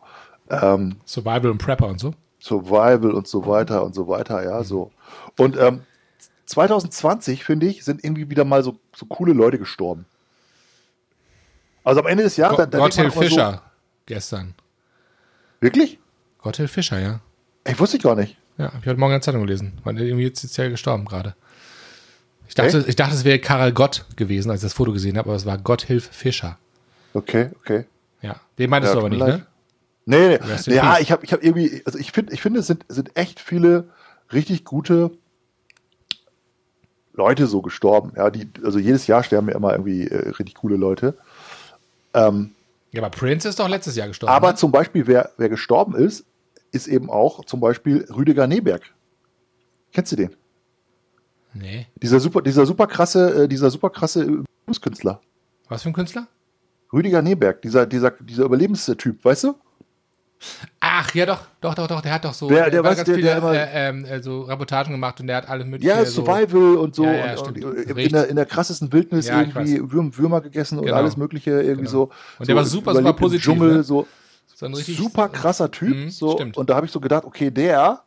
[0.48, 2.14] ähm, Survival und Prepper und so.
[2.40, 4.90] Survival und so weiter und so weiter, ja, so.
[5.38, 5.82] Und ähm,
[6.46, 10.06] 2020, finde ich, sind irgendwie wieder mal so, so coole Leute gestorben.
[11.84, 13.62] Also am Ende des Jahres, Go- da, da denkt man Gotthilf auch mal Fischer
[14.06, 14.54] gestern.
[14.56, 15.98] So, wirklich?
[16.38, 17.20] Gotthilf Fischer, ja.
[17.66, 18.36] Ich wusste ich gar nicht.
[18.58, 19.78] Ja, habe ich heute Morgen in der Zeitung gelesen.
[19.84, 21.34] Weil irgendwie jetzt ist ja gestorben gerade.
[22.48, 25.28] Ich dachte, ich dachte, es wäre Karel Gott gewesen, als ich das Foto gesehen habe,
[25.28, 26.58] aber es war Gotthilf Fischer.
[27.14, 27.84] Okay, okay.
[28.22, 29.38] Ja, den meintest Ja, du aber nicht, mir leid.
[29.40, 29.46] ne?
[30.06, 30.56] Nee, nee.
[30.66, 33.16] In Ja, ich habe ich hab irgendwie, also ich finde, ich finde, es sind, sind
[33.16, 33.88] echt viele
[34.32, 35.12] richtig gute
[37.12, 38.12] Leute so gestorben.
[38.16, 41.16] Ja, die, also jedes Jahr sterben ja immer irgendwie äh, richtig coole Leute.
[42.14, 42.52] Ähm,
[42.92, 44.32] Ja, aber Prince ist doch letztes Jahr gestorben.
[44.32, 44.54] aber ne?
[44.56, 46.24] zum Beispiel, wer, wer gestorben ist,
[46.72, 48.82] ist eben auch zum Beispiel Rüdiger Neberg.
[49.92, 50.36] Kennst du den?
[51.52, 51.86] Nee.
[51.96, 55.20] Dieser super, dieser super krasse, äh, dieser super krasse Überlebenskünstler.
[55.68, 56.28] Was für ein Künstler?
[56.92, 59.54] Rüdiger Neberg, dieser, dieser, dieser Überlebenstyp, weißt du?
[60.92, 63.06] Ach, ja doch, doch, doch, doch, der hat doch so Der- der hat weiß, ganz
[63.06, 65.88] der- viele der immer- äh, ähm, äh, so Reportagen gemacht und der hat alle möglichen
[65.88, 67.04] Ja, so, Survival und so.
[67.04, 67.64] Ja, ja, und, stimmt.
[67.64, 68.12] und in, Richtig.
[68.12, 70.96] der, in der krassesten Wildnis Ja, irgendwie Würm, Würmer gegessen und Genau.
[70.96, 71.90] alles Mögliche irgendwie Genau.
[71.90, 72.02] so.
[72.40, 73.82] Und der so war super, super positiv, Dschungel, ne?
[73.84, 74.06] so
[74.56, 75.94] so super krasser Typ.
[75.96, 76.32] Mhm, so.
[76.32, 76.56] stimmt.
[76.56, 78.02] Und da habe ich so gedacht, okay, der,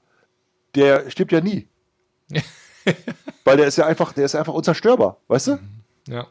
[0.75, 1.67] der stirbt ja nie.
[3.45, 5.59] Weil der ist ja einfach, der ist ja einfach unzerstörbar, weißt du?
[6.07, 6.27] Ja.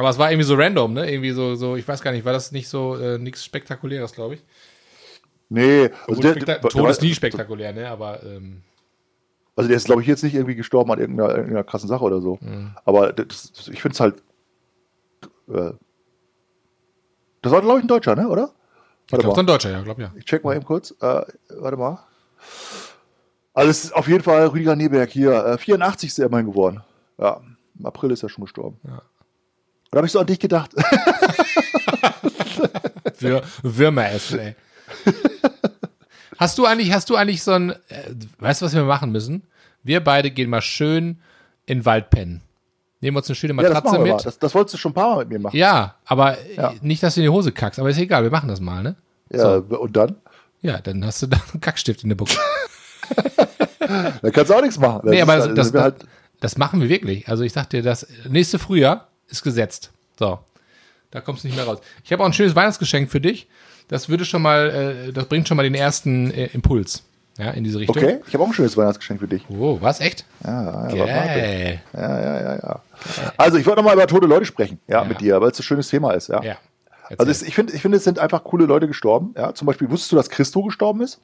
[0.00, 1.10] Aber es war irgendwie so random, ne?
[1.10, 4.36] Irgendwie so, so, ich weiß gar nicht, war das nicht so äh, nichts Spektakuläres, glaube
[4.36, 4.42] ich.
[5.50, 7.86] Nee, also der, der, Tod ist nie spektakulär, ne?
[7.90, 8.62] Aber ähm,
[9.56, 12.22] also der ist, glaube ich, jetzt nicht irgendwie gestorben an irgendeiner, irgendeiner krassen Sache oder
[12.22, 12.38] so.
[12.40, 12.74] Mhm.
[12.86, 14.22] Aber das, ich finde es halt.
[15.52, 15.72] Äh,
[17.42, 18.26] das war, glaube ich, ein Deutscher, ne?
[18.26, 18.52] Oder?
[19.04, 20.12] ich glaube, so ein Deutscher, ja, glaube ja.
[20.16, 20.92] Ich check mal eben kurz.
[20.92, 21.24] Äh,
[21.58, 21.98] warte mal.
[23.52, 25.44] Also es ist auf jeden Fall Rüdiger Neberg hier.
[25.44, 26.82] Äh, 84 ist er immerhin geworden.
[27.18, 27.42] Ja,
[27.78, 28.80] im April ist er schon gestorben.
[28.88, 29.02] Ja.
[29.92, 30.70] Und da habe ich so an dich gedacht.
[33.14, 34.54] Für Würmer essen, ey.
[36.38, 37.74] Hast du eigentlich, hast du eigentlich so ein, äh,
[38.38, 39.42] weißt du, was wir machen müssen?
[39.82, 41.18] Wir beide gehen mal schön
[41.66, 42.40] in den Wald pennen.
[43.00, 44.12] Nehmen uns eine schöne ja, das Matratze mal.
[44.12, 44.24] mit.
[44.24, 45.56] Das, das wolltest du schon ein paar Mal mit mir machen.
[45.56, 46.72] Ja, aber äh, Ja.
[46.82, 48.94] nicht, dass du in die Hose kackst, aber ist egal, wir machen das mal, ne?
[49.32, 50.16] Ja, und dann?
[50.62, 52.38] Ja, dann hast du da einen Kackstift in der Buchse.
[54.22, 55.00] Da kannst du auch nichts machen.
[55.10, 56.06] Nee, ist aber das, das, halt,
[56.38, 57.28] das machen wir wirklich.
[57.28, 59.90] Also ich sag dir, das nächste Frühjahr ist gesetzt.
[60.18, 60.38] So,
[61.10, 61.78] da kommst du nicht mehr raus.
[62.04, 63.48] Ich habe auch ein schönes Weihnachtsgeschenk für dich.
[63.88, 67.02] Das würde schon mal, äh, das bringt schon mal den ersten äh, Impuls.
[67.38, 67.96] Ja, in diese Richtung.
[67.96, 69.42] okay, ich habe auch ein schönes Weihnachtsgeschenk für dich.
[69.48, 70.00] Oh, was?
[70.00, 70.26] Echt?
[70.44, 71.06] Ja, ja.
[71.06, 71.80] Geil.
[71.94, 72.82] ja, ja, ja, ja.
[73.38, 75.04] Also ich wollte nochmal über tote Leute sprechen, ja, Ja.
[75.08, 76.42] mit dir, weil es ein schönes Thema ist, ja.
[76.42, 76.58] Ja.
[77.08, 77.48] Also Erzähl.
[77.48, 79.34] ich finde, ich finde, es sind einfach coole Leute gestorben.
[79.36, 81.18] Ja, zum Beispiel, wusstest du, dass Christo gestorben ist?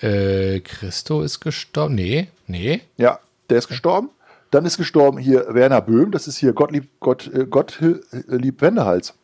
[0.00, 1.94] Äh, Christo ist gestorben.
[1.94, 2.80] Nee, nee.
[2.96, 4.10] Ja, der ist gestorben.
[4.52, 9.14] Dann ist gestorben hier Werner Böhm, das ist hier Gottlieb, Gott, äh, Gottlieb Wendehals.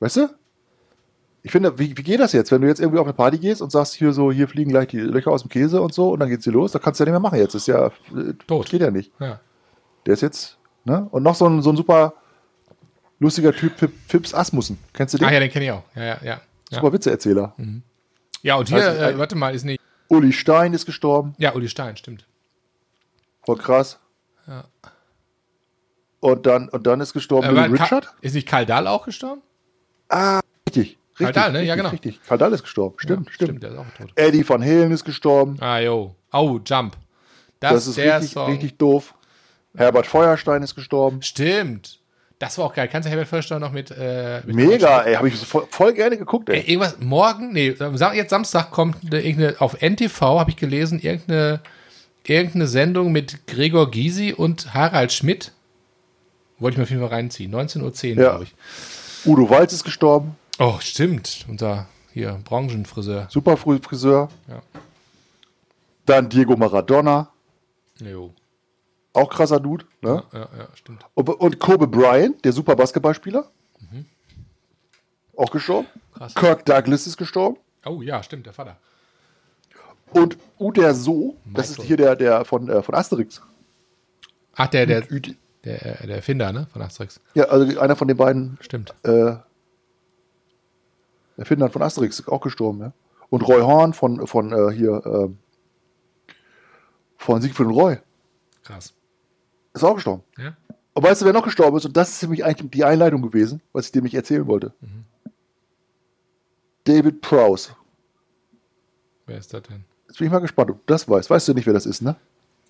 [0.00, 0.28] Weißt du?
[1.42, 3.62] Ich finde, wie, wie geht das jetzt, wenn du jetzt irgendwie auf eine Party gehst
[3.62, 6.20] und sagst, hier so, hier fliegen gleich die Löcher aus dem Käse und so und
[6.20, 7.54] dann geht's hier los, da kannst du ja nicht mehr machen jetzt.
[7.54, 8.68] ist ja äh, Tot.
[8.68, 9.12] Geht ja nicht.
[9.18, 9.40] Ja.
[10.04, 11.06] Der ist jetzt, ne?
[11.10, 12.14] Und noch so ein, so ein super
[13.18, 13.72] lustiger Typ,
[14.06, 14.78] Fips Asmussen.
[14.92, 15.26] Kennst du den?
[15.26, 15.84] Ah ja, den kenne ich auch.
[15.94, 16.40] Ja, ja, ja.
[16.70, 17.54] Ja, Super Witzeerzähler.
[18.42, 19.80] ja und hier, Also, äh, warte mal, ist nicht.
[20.08, 21.34] Uli Stein ist gestorben.
[21.38, 22.26] Ja, Uli Stein, stimmt.
[23.48, 23.98] Voll krass.
[24.46, 24.64] Ja.
[26.20, 28.08] Und dann, und dann ist gestorben Äh, war Ka- Richard.
[28.20, 29.40] Ist nicht Karl Dahl auch gestorben?
[30.68, 30.98] Richtig.
[31.16, 31.62] Karl richtig, Dahl, ne?
[31.64, 31.88] Ja, richtig, genau.
[31.90, 32.20] Richtig.
[32.26, 32.96] Karl Dahl ist gestorben.
[32.98, 33.62] Stimmt, Ja, stimmt.
[33.62, 34.10] Der ist auch tot.
[34.16, 35.56] Eddie van Halen ist gestorben.
[35.60, 36.14] Ah, jo.
[36.32, 36.96] Oh, Jump.
[37.60, 38.50] Das, Das ist richtig, Song.
[38.50, 39.14] richtig doof.
[39.76, 41.22] Herbert Feuerstein ist gestorben.
[41.22, 42.00] Stimmt.
[42.38, 42.88] Das war auch geil.
[42.88, 46.16] Kannst du Herbert Förster noch mit, äh, mit Mega, ey, habe ich voll, voll gerne
[46.16, 46.58] geguckt, ey.
[46.60, 47.74] Ey, irgendwas, morgen, nee,
[48.14, 51.60] jetzt Samstag kommt eine, irgendeine, auf NTV habe ich gelesen, irgendeine,
[52.28, 55.52] irgendeine Sendung mit Gregor Gysi und Harald Schmidt.
[56.58, 57.54] Wollte ich mir auf jeden Fall reinziehen.
[57.54, 57.82] 19.10
[58.16, 58.30] Uhr, Ja.
[58.30, 58.54] glaube ich.
[59.26, 60.36] Udo Walz ist gestorben.
[60.58, 61.44] Oh, stimmt.
[61.48, 63.28] Unser hier Branchenfriseur.
[63.30, 64.28] Super Fri- Friseur.
[64.48, 64.62] Ja.
[66.06, 67.30] Dann Diego Maradona.
[68.00, 68.32] Jo.
[69.12, 69.84] Auch krasser Dude.
[70.00, 70.22] Ne?
[70.32, 71.04] Ja, ja, stimmt.
[71.14, 73.48] Und, und Kobe Bryant, der super Basketballspieler.
[75.36, 75.86] Auch gestorben.
[75.94, 76.18] Mhm.
[76.18, 76.34] Krass.
[76.34, 77.56] Kirk Douglas ist gestorben.
[77.86, 78.76] Oh ja, stimmt, der Vater.
[80.12, 83.42] Und Uder So, das ist hier der, der von, äh, von Asterix.
[84.54, 85.26] Ach, der, der, der,
[85.62, 86.66] der Erfinder, ne?
[86.72, 87.20] Von Asterix.
[87.34, 88.94] Ja, also einer von den beiden Stimmt.
[89.04, 89.36] äh,
[91.36, 92.92] Erfindern von Asterix auch gestorben, ja.
[93.30, 95.38] Und Roy Horn von, von äh, hier, ähm,
[97.18, 97.98] von Siegfried und Roy
[98.64, 98.94] Krass.
[99.74, 100.24] ist auch gestorben.
[100.38, 100.56] Ja?
[100.94, 101.84] Und weißt du, wer noch gestorben ist?
[101.84, 104.72] Und das ist nämlich eigentlich die Einleitung gewesen, was ich dir nicht erzählen wollte.
[104.80, 105.04] Mhm.
[106.84, 107.76] David Prowse.
[109.26, 109.84] Wer ist das denn?
[110.08, 111.30] Jetzt bin ich mal gespannt, ob du das weißt.
[111.30, 112.16] Weißt du nicht, wer das ist, ne?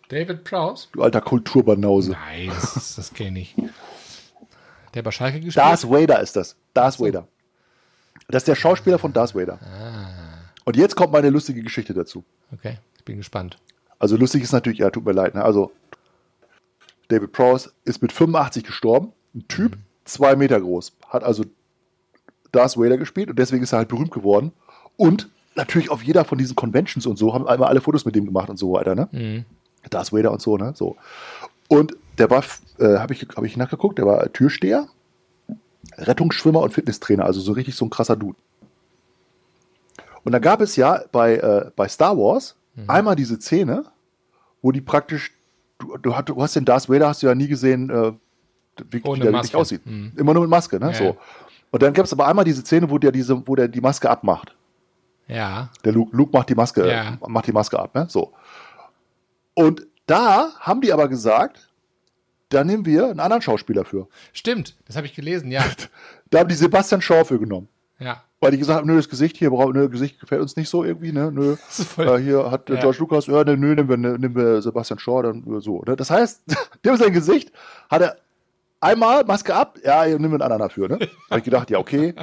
[0.08, 0.88] David Prowse?
[0.92, 2.12] Du alter Kulturbanause.
[2.12, 3.54] Nein, das, das kenne ich.
[4.94, 5.56] Der bei Schalke gespielt?
[5.56, 6.56] Darth Vader ist das.
[6.74, 7.28] Darth Vader.
[8.28, 9.58] Das ist der Schauspieler von Darth Vader.
[9.62, 10.50] Ah.
[10.64, 12.24] Und jetzt kommt meine lustige Geschichte dazu.
[12.52, 13.58] Okay, ich bin gespannt.
[13.98, 15.44] Also lustig ist natürlich, ja, tut mir leid, ne?
[15.44, 15.72] Also
[17.08, 19.12] David Prowse ist mit 85 gestorben.
[19.34, 20.92] Ein Typ, zwei Meter groß.
[21.08, 21.44] Hat also
[22.52, 24.52] Darth Vader gespielt und deswegen ist er halt berühmt geworden.
[24.96, 28.24] Und natürlich auf jeder von diesen Conventions und so haben einmal alle Fotos mit dem
[28.24, 29.08] gemacht und so weiter, ne?
[29.90, 30.72] Darth Vader und so, ne?
[30.74, 30.96] So.
[31.68, 32.42] Und der war,
[32.78, 34.88] äh, habe ich, hab ich nachgeguckt, der war Türsteher,
[35.96, 38.38] Rettungsschwimmer und Fitnesstrainer, also so richtig so ein krasser Dude.
[40.24, 43.84] Und da gab es ja bei, äh, bei Star Wars einmal diese Szene,
[44.62, 45.32] wo die praktisch,
[45.78, 48.12] du, du, hast, du hast den Darth Vader, hast du ja nie gesehen, äh,
[48.90, 49.84] wie, Ohne wie der wirklich aussieht.
[49.84, 50.12] Mhm.
[50.16, 50.92] Immer nur mit Maske, ne?
[50.92, 51.16] Ja, so.
[51.70, 54.08] Und dann gab es aber einmal diese Szene, wo der, diese, wo der die Maske
[54.08, 54.54] abmacht.
[55.28, 55.70] Ja.
[55.84, 57.12] Der Luke, Luke macht die Maske, Ja.
[57.14, 58.06] äh, macht die Maske ab, ne?
[58.08, 58.32] So.
[59.54, 61.68] Und da haben die aber gesagt,
[62.48, 64.08] da nehmen wir einen anderen Schauspieler für.
[64.32, 65.64] Stimmt, das habe ich gelesen, ja.
[66.30, 67.68] Da haben die Sebastian Shaw für genommen.
[67.98, 68.22] Ja.
[68.40, 71.10] Weil die gesagt haben, nö, das Gesicht hier, nö, Gesicht gefällt uns nicht so irgendwie,
[71.12, 71.32] ne?
[71.32, 71.56] Nö.
[71.98, 72.80] Äh, hier hat äh, Ja.
[72.80, 75.82] George Lucas, ja, ne, nö, nehmen wir, ne, nehmen wir Sebastian Shaw, dann äh, so.
[75.86, 75.96] Ne?
[75.96, 76.42] Das heißt,
[76.84, 77.50] dem sein Gesicht
[77.90, 78.16] hat er
[78.80, 80.98] einmal Maske ab, ja, nehmen wir einen anderen dafür, ne?
[81.30, 82.14] Habe ich gedacht, ja, okay.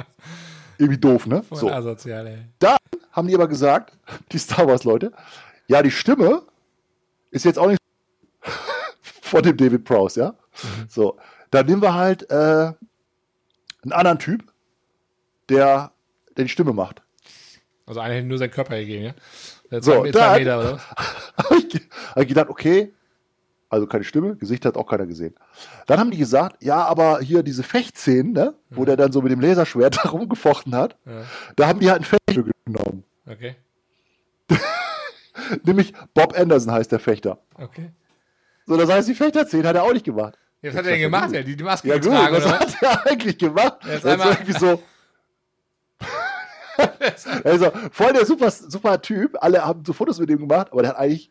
[0.78, 1.42] Irgendwie doof, ne?
[1.42, 1.70] Voll So.
[1.70, 2.38] asozial, ey.
[2.58, 2.76] Dann
[3.16, 3.96] haben die aber gesagt,
[4.32, 5.12] die Star Wars-Leute,
[5.66, 6.42] ja, die Stimme
[7.30, 7.80] ist jetzt auch nicht
[9.00, 10.34] von dem David Prowse, ja?
[10.88, 11.18] So,
[11.50, 12.72] dann nehmen wir halt äh,
[13.82, 14.44] einen anderen Typ,
[15.48, 15.92] der,
[16.36, 17.02] der die Stimme macht.
[17.86, 19.14] Also einer hätte nur seinen Körper gegeben, ja?
[19.70, 20.78] Der So, zwei, zwei Meter, oder?
[21.36, 22.92] habe ich, hab ich gedacht, okay,
[23.76, 25.34] also keine Stimme, Gesicht hat auch keiner gesehen.
[25.86, 29.30] Dann haben die gesagt, ja, aber hier diese Fechtszenen, ne, wo der dann so mit
[29.30, 31.22] dem Laserschwert da rumgefochten hat, Ja.
[31.56, 33.04] da haben die halt einen Fechter genommen.
[33.30, 33.56] Okay.
[35.64, 37.38] Nämlich Bob Anderson heißt der Fechter.
[37.54, 37.90] Okay.
[38.66, 40.38] So, das heißt, die Fechterszenen hat er auch nicht gemacht.
[40.62, 41.30] Ja, was hat er denn gemacht?
[41.32, 43.76] Ja, die, die Maske Ja, gut, getragen, was oder hat er eigentlich gemacht?
[43.86, 44.82] Er ist einmal- irgendwie so.
[47.44, 49.36] also, voll der super, super Typ.
[49.40, 51.30] Alle haben so Fotos mit ihm gemacht, aber der hat eigentlich,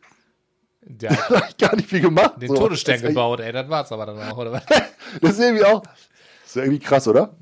[0.88, 2.40] Der hat eigentlich gar nicht viel gemacht.
[2.40, 2.54] den so.
[2.54, 3.52] Todesstern gebaut, ey.
[3.52, 4.64] Das war's aber dann auch, oder was?
[5.20, 5.82] Das ist irgendwie auch.
[5.82, 7.34] Das ist irgendwie krass, oder?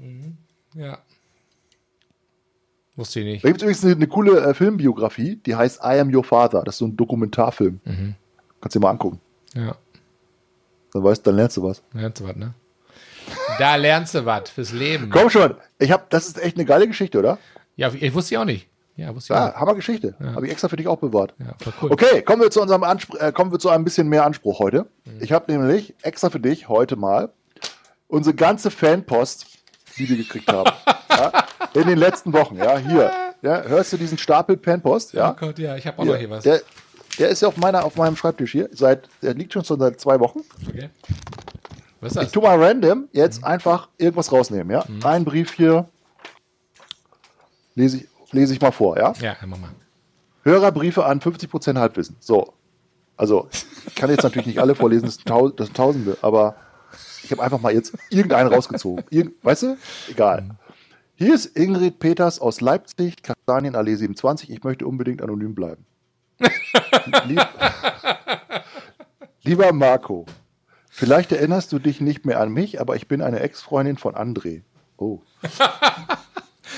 [0.74, 0.98] Ja.
[2.96, 3.44] Wusste ich nicht.
[3.44, 6.62] Da gibt es übrigens eine, eine coole äh, Filmbiografie, die heißt I Am Your Father.
[6.62, 7.80] Das ist so ein Dokumentarfilm.
[7.84, 8.14] Mhm.
[8.60, 9.20] Kannst du dir mal angucken.
[9.54, 9.76] Ja.
[10.92, 11.82] Dann weißt, dann lernst du was.
[11.92, 12.54] Lernst du was, ne?
[13.58, 15.10] Da lernst du was fürs Leben.
[15.10, 17.38] Komm schon, ich hab, das ist echt eine geile Geschichte, oder?
[17.76, 18.68] Ja, ich wusste ich auch nicht.
[18.96, 19.56] Ja, wusste ich Ja, nicht.
[19.56, 20.14] Hammer Geschichte.
[20.20, 21.34] Habe ich extra für dich auch bewahrt.
[21.38, 21.90] Ja, cool.
[21.92, 24.86] Okay, kommen wir zu unserem Anspr äh, kommen wir zu einem bisschen mehr Anspruch heute.
[25.04, 25.20] Mhm.
[25.20, 27.30] Ich habe nämlich extra für dich heute mal
[28.06, 29.46] unsere ganze Fanpost,
[29.98, 30.70] die wir gekriegt haben,
[31.10, 31.32] ja,
[31.74, 32.56] in den letzten Wochen.
[32.56, 33.10] Ja, hier
[33.42, 35.12] Ja, hörst du diesen Stapel Penpost?
[35.12, 35.32] Ja.
[35.32, 36.44] Oh Gott, ja, ich habe auch Hier, noch hier was.
[36.44, 36.60] Der,
[37.18, 38.68] der ist ja auf, meiner, auf meinem Schreibtisch hier.
[38.72, 40.40] Seit, der liegt schon, seit zwei Wochen.
[40.68, 40.88] Okay.
[42.00, 42.32] Was ist Ich das?
[42.32, 44.84] tu mal random jetzt einfach irgendwas rausnehmen, ja?
[45.02, 45.88] Ein Brief hier.
[47.74, 49.12] Lese ich, lese ich mal vor, ja?
[49.20, 49.70] Ja, mach mal.
[50.42, 52.16] Hörerbriefe an 50% Halbwissen.
[52.20, 52.52] So.
[53.16, 53.48] Also,
[53.86, 56.56] ich kann jetzt natürlich nicht alle vorlesen, das sind, Tau das sind Tausende, aber
[57.22, 59.04] ich habe einfach mal jetzt irgendeinen rausgezogen.
[59.10, 59.76] Irgend, weißt du?
[60.10, 60.50] Egal.
[61.14, 64.50] Hier ist Ingrid Peters aus Leipzig, Kastanienallee 27.
[64.50, 65.86] Ich möchte unbedingt anonym bleiben.
[67.26, 67.46] Lieb,
[69.42, 70.26] lieber Marco,
[70.90, 74.62] vielleicht erinnerst du dich nicht mehr an mich, aber ich bin eine Ex-Freundin von André.
[74.96, 75.20] Oh.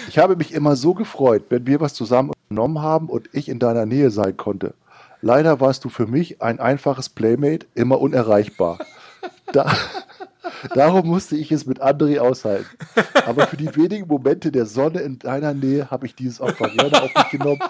[0.08, 3.58] Ich habe mich immer so gefreut, wenn wir was zusammen unternommen haben und ich in
[3.58, 4.74] deiner Nähe sein konnte.
[5.22, 8.78] Leider warst du für mich ein einfaches Playmate, immer unerreichbar.
[9.52, 9.76] Da,
[10.74, 12.66] darum musste ich es mit André aushalten.
[13.24, 17.02] Aber für die wenigen Momente der Sonne in deiner Nähe habe ich dieses Opfer gerne
[17.02, 17.60] auf mich genommen.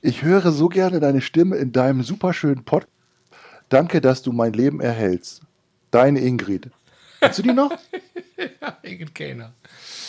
[0.00, 2.92] Ich höre so gerne deine Stimme in deinem superschönen Podcast.
[3.68, 5.42] Danke, dass du mein Leben erhältst.
[5.90, 6.70] Deine Ingrid.
[7.20, 7.70] Kennst du die noch?
[8.82, 9.52] Ingrid Kellner.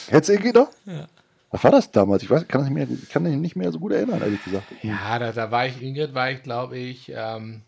[0.08, 0.70] Kennst du Ingrid noch?
[0.86, 1.08] Ja.
[1.52, 2.22] Was war das damals?
[2.22, 4.66] Ich weiß, kann, mich mich nicht mehr so gut erinnern, ehrlich gesagt.
[4.84, 7.62] Ja, da, da war ich, Ingrid, war ich, glaube ich, ähm,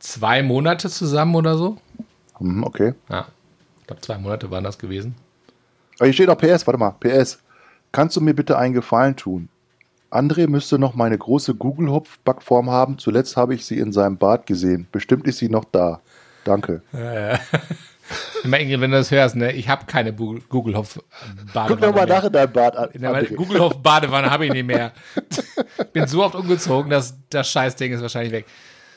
[0.00, 1.78] zwei Monate zusammen oder so.
[2.38, 2.94] Hm, okay.
[3.08, 3.28] Ja,
[3.80, 5.14] ich glaube, zwei Monate waren das gewesen.
[5.98, 7.38] Aber hier steht auch PS, warte mal, PS.
[7.92, 9.48] Kannst du mir bitte einen Gefallen tun?
[10.10, 12.98] André müsste noch meine große Google-Hopf-Backform haben.
[12.98, 14.88] Zuletzt habe ich sie in seinem Bad gesehen.
[14.90, 16.00] Bestimmt ist sie noch da.
[16.44, 16.82] Danke.
[16.92, 17.40] Immer Ingrid,
[18.44, 20.98] wenn du das hörst, ne, ich habe keine Bu- Google Hopf
[21.52, 21.68] Badewanne.
[21.68, 22.90] Guck doch mal nach in deinem Bad an.
[22.92, 23.34] In der André.
[23.34, 24.92] Google Hopf Badewanne habe ich nicht mehr.
[25.92, 28.46] Bin so oft umgezogen, dass das Scheißding ist wahrscheinlich weg.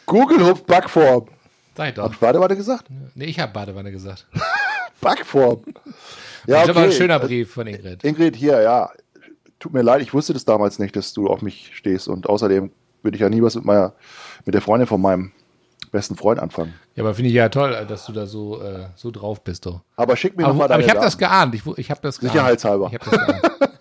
[0.05, 1.27] Google-Hopf-Backform.
[1.75, 2.03] Sag ich doch.
[2.03, 2.85] Hab ich Badewanne gesagt?
[3.15, 4.27] Nee, ich habe Badewanne gesagt.
[5.01, 5.63] Backform.
[6.45, 6.97] Ja, das war ein okay.
[6.97, 8.03] schöner Brief von Ingrid.
[8.03, 8.89] Ingrid, hier, ja.
[9.59, 12.07] Tut mir leid, ich wusste das damals nicht, dass du auf mich stehst.
[12.07, 12.71] Und außerdem
[13.01, 13.93] würde ich ja nie was mit, meiner,
[14.45, 15.31] mit der Freundin von meinem
[15.93, 16.73] besten Freund anfangen.
[16.95, 19.65] Ja, aber finde ich ja toll, dass du da so, äh, so drauf bist.
[19.65, 19.81] Doch.
[19.95, 21.55] Aber schick mir Aber, nochmal aber deine ich habe das geahnt.
[21.55, 22.33] Ich, ich habe das geahnt.
[22.33, 22.87] Sicherheitshalber.
[22.91, 23.51] Ich habe das geahnt.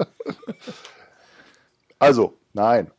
[1.98, 2.90] Also, nein.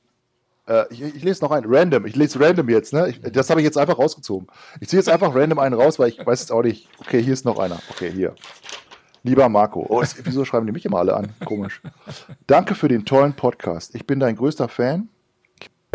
[0.65, 1.65] Äh, ich, ich lese noch einen.
[1.67, 2.05] Random.
[2.05, 3.09] Ich lese random jetzt, ne?
[3.09, 4.47] Ich, das habe ich jetzt einfach rausgezogen.
[4.79, 6.87] Ich ziehe jetzt einfach random einen raus, weil ich weiß jetzt auch nicht.
[7.01, 7.79] Okay, hier ist noch einer.
[7.89, 8.33] Okay, hier.
[9.23, 9.85] Lieber Marco.
[9.89, 11.33] Oh, es, wieso schreiben die mich immer alle an?
[11.43, 11.81] Komisch.
[12.47, 13.93] Danke für den tollen Podcast.
[13.93, 15.09] Ich bin dein größter Fan.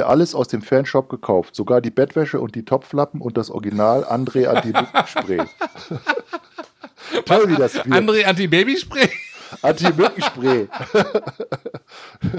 [0.07, 1.55] Alles aus dem Fanshop gekauft.
[1.55, 5.41] Sogar die Bettwäsche und die Topflappen und das Original André Anti-Spray.
[7.25, 7.87] Toll, wie das wird.
[7.87, 9.11] André Anti-Baby-Spray?
[9.63, 10.69] Anti-Mückenspray.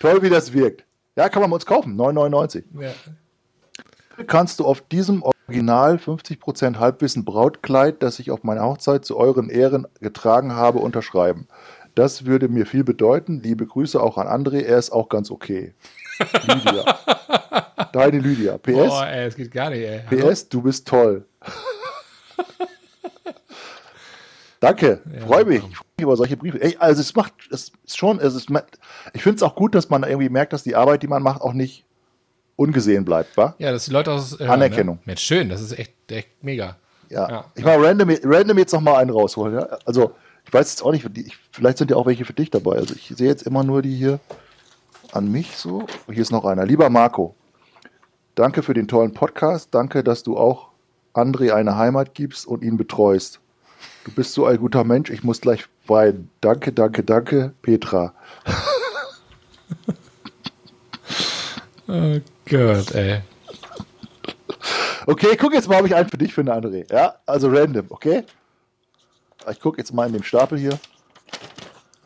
[0.00, 0.84] Toll, wie das wirkt.
[1.16, 1.96] Ja, kann man bei uns kaufen.
[1.96, 2.64] 9,99.
[2.80, 2.90] Ja.
[4.26, 9.48] Kannst du auf diesem Original 50% Halbwissen Brautkleid, das ich auf meiner Hochzeit zu euren
[9.48, 11.46] Ehren getragen habe, unterschreiben.
[11.94, 13.40] Das würde mir viel bedeuten.
[13.40, 14.60] Liebe Grüße auch an André.
[14.60, 15.74] Er ist auch ganz okay.
[16.46, 16.98] Lydia.
[17.92, 18.58] Deine Lydia.
[18.58, 18.72] PS.
[18.72, 20.00] Boah, ey, es geht gar nicht, ey.
[20.10, 21.24] PS, du bist toll.
[24.60, 25.58] Danke, freue mich.
[25.58, 26.60] Ich freue mich über solche Briefe.
[26.60, 28.48] Ey, also es macht, es ist schon, es ist,
[29.12, 31.40] ich finde es auch gut, dass man irgendwie merkt, dass die Arbeit, die man macht,
[31.42, 31.84] auch nicht
[32.56, 33.54] ungesehen bleibt, wa?
[33.58, 34.96] Ja, dass die Leute aus hören, Anerkennung.
[34.96, 35.02] Ne?
[35.06, 36.76] Mensch, schön, das ist echt, echt mega.
[37.08, 37.30] Ja.
[37.30, 37.44] Ja.
[37.54, 39.54] Ich mal random, random jetzt noch mal einen rausholen.
[39.54, 39.78] Ja?
[39.84, 41.06] Also ich weiß jetzt auch nicht,
[41.52, 42.76] vielleicht sind ja auch welche für dich dabei.
[42.76, 44.18] Also ich sehe jetzt immer nur die hier
[45.18, 45.86] an mich so.
[46.06, 46.64] Hier ist noch einer.
[46.64, 47.34] Lieber Marco,
[48.34, 49.68] danke für den tollen Podcast.
[49.72, 50.68] Danke, dass du auch
[51.12, 53.40] André eine Heimat gibst und ihn betreust.
[54.04, 55.10] Du bist so ein guter Mensch.
[55.10, 56.30] Ich muss gleich weinen.
[56.40, 58.14] Danke, danke, danke, Petra.
[61.90, 63.22] Oh Gott, ey.
[65.06, 66.84] Okay, guck jetzt mal, ob ich einen für dich finde, André.
[66.92, 68.24] Ja, also random, okay?
[69.50, 70.78] Ich gucke jetzt mal in den Stapel hier.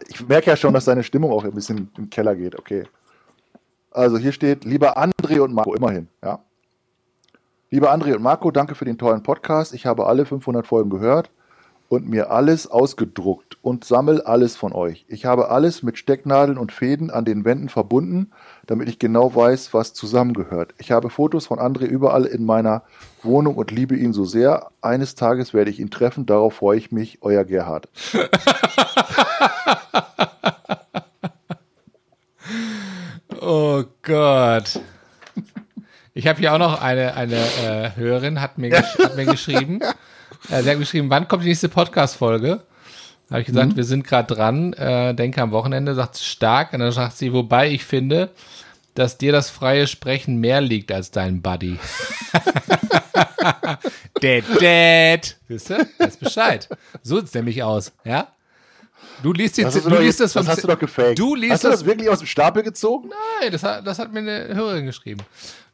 [0.06, 2.84] Ich merke ja schon, dass deine Stimmung auch ein bisschen im Keller geht, okay.
[3.94, 6.40] Also hier steht, lieber André und Marco, immerhin, ja.
[7.70, 9.72] Lieber André und Marco, danke für den tollen Podcast.
[9.72, 11.30] Ich habe alle 500 Folgen gehört
[11.88, 15.04] und mir alles ausgedruckt und sammel alles von euch.
[15.08, 18.30] Ich habe alles mit Stecknadeln und Fäden an den Wänden verbunden,
[18.66, 20.74] damit ich genau weiß, was zusammengehört.
[20.78, 22.82] Ich habe Fotos von André überall in meiner
[23.22, 24.70] Wohnung und liebe ihn so sehr.
[24.80, 27.88] Eines Tages werde ich ihn treffen, darauf freue ich mich, euer Gerhard.
[33.54, 34.80] Oh Gott.
[36.14, 39.78] Ich habe hier auch noch eine, eine äh, Hörerin, hat mir, hat mir geschrieben.
[40.48, 42.62] Äh, sie hat geschrieben, wann kommt die nächste Podcast-Folge?
[43.28, 46.72] Da habe ich gesagt, wir sind gerade dran, äh, denke am Wochenende, sagt sie stark.
[46.72, 48.30] Und dann sagt sie, wobei ich finde,
[48.94, 51.78] dass dir das freie Sprechen mehr liegt als dein Buddy.
[54.22, 55.36] Dad, Dad.
[55.48, 55.86] Siehst du?
[55.98, 56.70] Weiß Bescheid.
[57.02, 58.28] So sieht's nämlich aus, ja?
[59.22, 61.18] Du liest, die, Das, du du, liest das das hast du doch gefaked.
[61.18, 63.10] Du liest hast du das, wirklich aus dem Stapel gezogen?
[63.40, 65.20] Nein, das hat, das hat mir eine Hörerin geschrieben.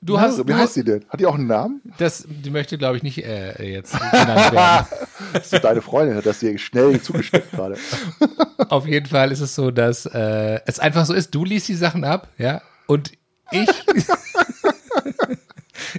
[0.00, 1.04] Du Ja, hast, Wie du, heißt die denn?
[1.08, 1.80] Hat die auch einen Namen?
[1.98, 4.86] das, die möchte, glaube ich, nicht äh, jetzt genannt werden.
[5.32, 7.76] Das ist deine Freundin, hat das dir schnell zugesteckt gerade.
[8.70, 11.74] Auf jeden Fall ist es so, dass äh, es einfach so ist, du liest die
[11.74, 13.10] Sachen ab, ja, und
[13.50, 13.68] ich,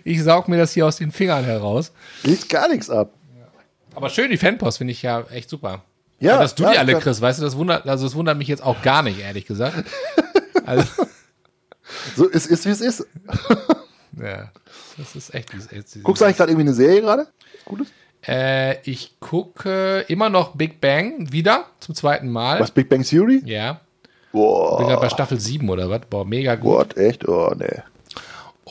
[0.04, 1.92] ich saug mir das hier aus den Fingern heraus.
[2.24, 3.14] Liest gar nichts ab.
[3.94, 5.84] Aber schön, die Fanpost finde ich ja echt super.
[6.20, 7.02] Ja, Aber dass du ja, die alle klar.
[7.02, 9.76] kriegst, weißt du, das wundert, also das wundert mich jetzt auch gar nicht, ehrlich gesagt.
[10.66, 10.84] Also,
[12.16, 13.08] So, es ist, wie es ist.
[14.22, 14.52] ja,
[14.98, 17.28] das ist echt, das ist echt Guckst du eigentlich gerade irgendwie eine Serie gerade?
[17.66, 17.88] Gutes?
[18.28, 22.60] Äh, ich gucke immer noch Big Bang wieder zum zweiten Mal.
[22.60, 23.42] Was, Big Bang Theory?
[23.46, 23.82] Ja.
[24.32, 26.02] Bin gerade Boah, bei Staffel 7 oder was?
[26.10, 26.90] Boah, mega gut.
[26.90, 27.28] Gott, echt?
[27.28, 27.82] Oh, nee.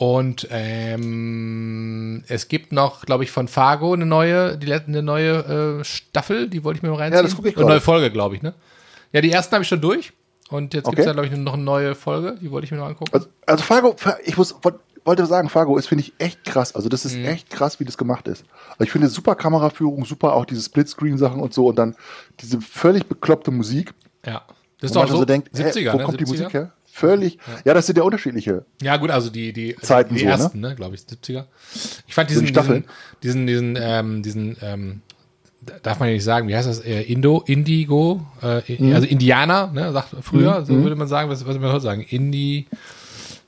[0.01, 5.83] Und ähm, es gibt noch, glaube ich, von Fargo eine neue, die eine neue äh,
[5.83, 7.17] Staffel, die wollte ich mir mal reinziehen.
[7.17, 8.53] Ja, das gucke ich Eine neue Folge, glaube ich, ne?
[9.11, 10.13] Ja, die ersten habe ich schon durch.
[10.49, 11.05] Und jetzt gibt es Okay.
[11.05, 13.11] da, glaube ich, noch eine neue Folge, die wollte ich mir noch angucken.
[13.13, 14.55] Also, also Fargo, ich muss,
[15.03, 16.75] wollte sagen, Fargo ist, finde ich, echt krass.
[16.75, 17.25] Also das ist Mhm.
[17.25, 18.45] echt krass, wie das gemacht ist.
[18.69, 21.97] Also ich finde super Kameraführung, super auch diese Splitscreen-Sachen und so und dann
[22.39, 23.93] diese völlig bekloppte Musik.
[24.25, 24.43] ja.
[24.81, 26.03] Das ist doch so so denkt, 70er, hä, wo ne?
[26.05, 26.29] kommt die 70er?
[26.29, 26.71] Musik her?
[26.99, 27.37] Völlig.
[27.65, 27.73] Ja.
[27.73, 28.65] das sind ja unterschiedliche.
[28.81, 30.31] Ja, gut, also die, die, Zeiten die so, ne?
[30.31, 31.45] ersten, ne, glaube ich, 70er.
[32.07, 32.85] Ich fand diesen, die Staffeln.
[33.23, 35.01] diesen, diesen, diesen, ähm, diesen, ähm,
[35.83, 38.93] darf man ja nicht sagen, wie heißt das, äh, Indo, Indigo, äh, Mhm.
[38.95, 42.01] also Indianer, ne, sagt früher, so würde man sagen, was, was würde man heute sagen,
[42.01, 42.67] Indi,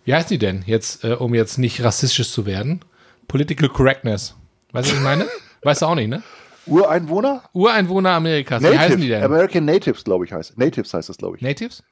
[0.06, 2.82] wie heißt die denn jetzt, äh, um jetzt nicht rassistisch zu werden?
[3.28, 4.36] Political Correctness.
[4.72, 5.26] Weißt du, was ich meine?
[5.64, 6.22] weißt du auch nicht, ne?
[6.66, 7.44] Ureinwohner?
[7.54, 9.24] Ureinwohner Amerikas, wie heißen die denn?
[9.24, 10.58] American Natives, glaube ich, heißt.
[10.58, 11.42] Natives heißt das, glaube ich.
[11.42, 11.84] Natives?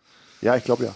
[0.41, 0.95] Ja, ich glaube ja.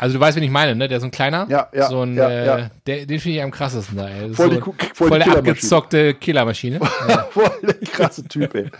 [0.00, 0.86] Also du weißt, wen ich meine, ne?
[0.86, 1.46] Der ist so ein kleiner.
[1.50, 2.70] Ja, ja, So ein, ja, äh, ja.
[2.86, 4.28] Der, den finde ich am krassesten da, ey.
[4.28, 6.78] Das Voll so die Ku- voll die voll der abgezockte Killermaschine.
[7.30, 8.70] Voll der krasse Typ, ey.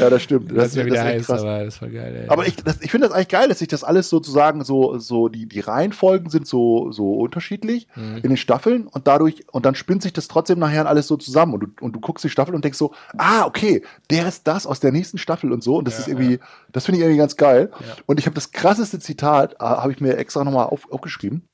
[0.00, 0.50] Ja, das stimmt.
[0.56, 1.40] Das ist ja das wieder heiß, krass.
[1.42, 2.28] aber das war geil, ey.
[2.28, 5.28] Aber ich, das, ich finde das eigentlich geil, dass sich das alles sozusagen so, so
[5.28, 8.16] die, die Reihenfolgen sind so, so unterschiedlich Mhm.
[8.16, 11.54] in den Staffeln und dadurch, und dann spinnt sich das trotzdem nachher alles so zusammen
[11.54, 14.66] und du, und du guckst die Staffel und denkst so, ah, okay, der ist das
[14.66, 16.40] aus der nächsten Staffel und so und das ist irgendwie,
[16.72, 17.70] das finde ich irgendwie ganz geil.
[18.06, 21.48] Und ich habe das krasseste Zitat, ah, habe ich mir extra nochmal auf, aufgeschrieben,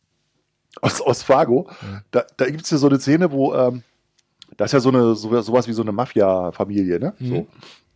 [0.81, 1.69] aus, aus Fargo.
[2.11, 3.83] Da, da gibt es ja so eine Szene, wo, ähm,
[4.57, 7.15] da ist ja so eine, so, sowas wie so eine Mafia-Familie, ne?
[7.21, 7.47] So,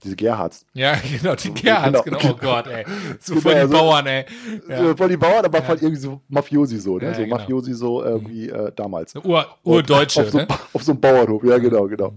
[0.03, 0.67] diese Gerhards.
[0.75, 2.19] ja, genau, die Gerhards, genau.
[2.19, 2.35] genau.
[2.35, 2.85] Oh Gott, ey.
[3.21, 4.27] So Genau, voll die so- Bauern, ey.
[4.69, 4.79] Ja.
[4.85, 7.07] So, voll die Bauern, aber voll irgendwie so Mafiosi so, ne?
[7.07, 7.37] Ja, so genau.
[7.37, 9.15] Mafiosi so irgendwie äh, damals.
[9.17, 10.47] Ur, Urdeutsche, auf so, ne?
[10.73, 12.15] auf so einem Bauernhof, ja, genau, genau.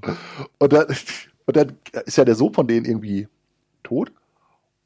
[0.59, 0.85] Und dann,
[1.45, 3.27] und dann ist ja der Sohn von denen irgendwie
[3.83, 4.11] tot.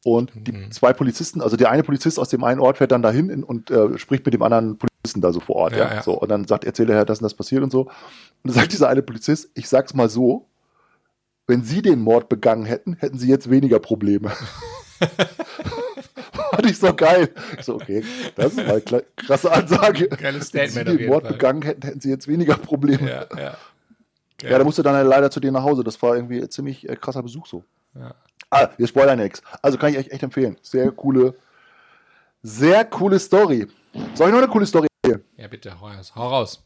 [0.04, 0.72] Und die Mhm.
[0.72, 3.70] zwei Polizisten, also der eine Polizist aus dem einen Ort fährt dann dahin in, und
[3.70, 5.74] äh, spricht mit dem anderen Polizisten da so vor Ort.
[5.74, 6.02] Ja, Ja, ja.
[6.04, 7.82] So, und dann sagt, erzähle er, das und das passiert und so.
[7.82, 7.92] Und
[8.44, 10.48] dann sagt dieser eine Polizist, ich sag's mal so,
[11.48, 14.32] wenn Sie den Mord begangen hätten, hätten Sie jetzt weniger Probleme.
[16.52, 17.30] Fand ich so geil.
[17.58, 18.04] Ich so, okay,
[18.36, 20.08] das ist mal eine krasse Ansage.
[20.10, 21.34] Geiles Wenn Sie Statement den Mord Fall.
[21.34, 23.10] begangen hätten, hätten Sie jetzt weniger Probleme.
[23.10, 23.58] Ja, ja.
[24.44, 25.84] Ja, da musste dann leider zu denen nach Hause.
[25.84, 27.64] Das war irgendwie ein ziemlich äh, krasser Besuch so.
[27.94, 28.16] Ja.
[28.52, 29.42] Ah, wir spoilern nichts.
[29.62, 30.58] Also kann ich euch echt empfehlen.
[30.62, 31.36] Sehr coole,
[32.44, 33.68] sehr coole Story.
[34.14, 35.24] Soll ich noch eine coole Story erzählen?
[35.38, 36.14] Ja, bitte, hau raus.
[36.16, 36.64] Hau raus.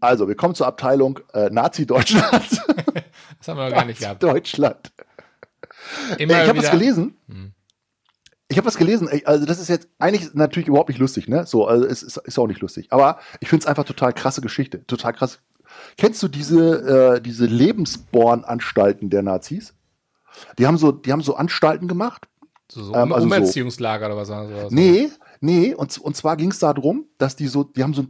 [0.00, 2.62] Also, wir kommen zur Abteilung äh, Nazi-Deutschland.
[3.38, 4.22] Das haben wir noch gar nicht gehabt.
[4.22, 4.90] Deutschland.
[6.16, 7.14] Immer ich habe was gelesen.
[8.48, 9.08] Ich habe was gelesen.
[9.26, 11.44] Also, das ist jetzt eigentlich natürlich überhaupt nicht lustig, ne?
[11.46, 12.86] So, also es ist, ist auch nicht lustig.
[12.90, 14.86] Aber ich finde es einfach total krasse Geschichte.
[14.86, 15.40] Total krass.
[15.96, 19.74] Kennst du diese, äh, diese Lebensborn-Anstalten der Nazis?
[20.58, 22.28] Die haben so, die haben so Anstalten gemacht.
[22.70, 24.28] So, so ähm, also so- Umerziehungslager oder was?
[24.28, 24.70] sowas.
[24.70, 28.04] Nee, nee, und, und zwar ging es darum, dass die so, die haben so,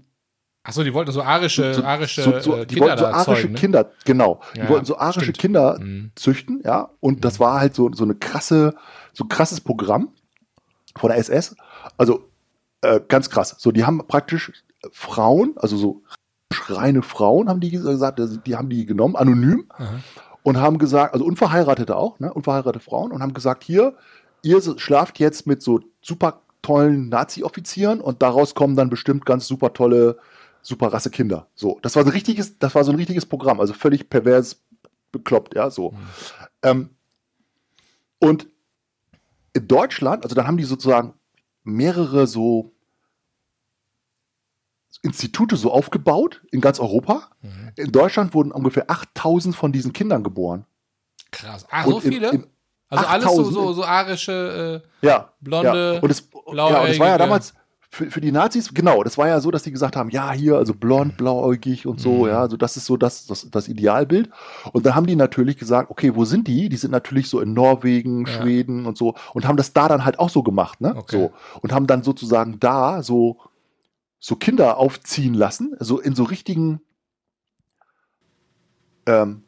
[0.67, 3.25] Achso, die wollten so arische, so, arische so, so äh, die Kinder wollten so arische
[3.43, 3.59] zeugen, ne?
[3.59, 5.39] Kinder, genau, die Ja, wollten so arische stimmt.
[5.39, 6.13] Kinder Mhm.
[6.15, 8.75] züchten, ja, und das war halt so, so eine krasse,
[9.13, 10.09] so ein krasses Programm
[10.97, 11.55] von der SS,
[11.99, 12.31] also
[12.81, 14.53] äh, ganz krass, so die haben praktisch
[14.93, 16.03] Frauen, also so
[16.69, 20.01] reine Frauen haben die gesagt, die haben die genommen, anonym, Aha.
[20.43, 23.95] und haben gesagt, also Unverheiratete auch, ne, unverheiratete Frauen, und haben gesagt, hier,
[24.43, 29.73] ihr schlaft jetzt mit so super tollen Nazi-Offizieren und daraus kommen dann bestimmt ganz super
[29.73, 30.19] tolle,
[30.63, 31.49] super rasse Kinder.
[31.55, 34.63] So, das war so ein richtiges, das war so ein richtiges Programm, also völlig pervers
[35.13, 35.95] bekloppt, ja, so.
[36.63, 36.91] Ähm,
[38.19, 38.49] und
[39.53, 41.15] in Deutschland, also dann haben die sozusagen
[41.63, 42.74] mehrere so
[45.05, 47.29] Institute so aufgebaut in ganz Europa.
[47.43, 47.71] Mhm.
[47.77, 50.65] In Deutschland wurden ungefähr 8000 von diesen Kindern geboren.
[51.31, 51.67] Krass.
[51.71, 52.31] Ah, so viele?
[52.31, 52.47] in
[52.89, 55.31] also alles so, 8000 so, so arische, Ja.
[55.41, 56.01] Blonde, ja.
[56.01, 57.55] Und es, ja, und es war ja damals
[57.91, 60.57] für, für die Nazis, genau, das war ja so, dass die gesagt haben, ja, hier,
[60.57, 62.29] also blond, blauäugig und so, Mhm.
[62.29, 64.31] ja, also das ist so das, das, das Idealbild.
[64.73, 66.69] Und dann haben die natürlich gesagt, okay, wo sind die?
[66.69, 68.33] Die sind natürlich so in Norwegen, Ja.
[68.33, 70.95] Schweden und so und haben das da dann halt auch so gemacht, ne?
[70.97, 71.17] Okay.
[71.17, 71.33] So.
[71.63, 73.39] Und haben dann sozusagen da so,
[74.25, 76.81] so Kinder aufziehen lassen, so in so richtigen,
[79.05, 79.43] ähm,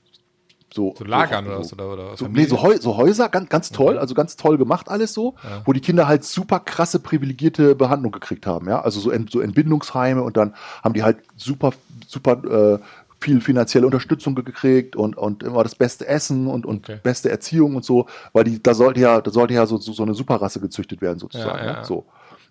[0.70, 1.72] so, So Lagern so, oder was?
[1.72, 4.00] Oder, oder so, nee, so, Häu so Häuser, ganz, ganz toll, Okay.
[4.00, 5.62] also ganz toll gemacht alles so, Ja.
[5.64, 9.40] wo die Kinder halt super krasse privilegierte Behandlung gekriegt haben, ja, also so, Ent so
[9.40, 10.54] Entbindungsheime und dann
[10.84, 11.72] haben die halt super,
[12.06, 12.78] super äh,
[13.18, 17.00] viel finanzielle Unterstützung ge- gekriegt und, und immer das beste Essen und, und Okay.
[17.02, 20.02] beste Erziehung und so, weil die, da sollte ja, da sollte ja so, so, so
[20.02, 21.84] eine Superrasse gezüchtet werden sozusagen, Ja, ja.
[21.84, 22.04] so.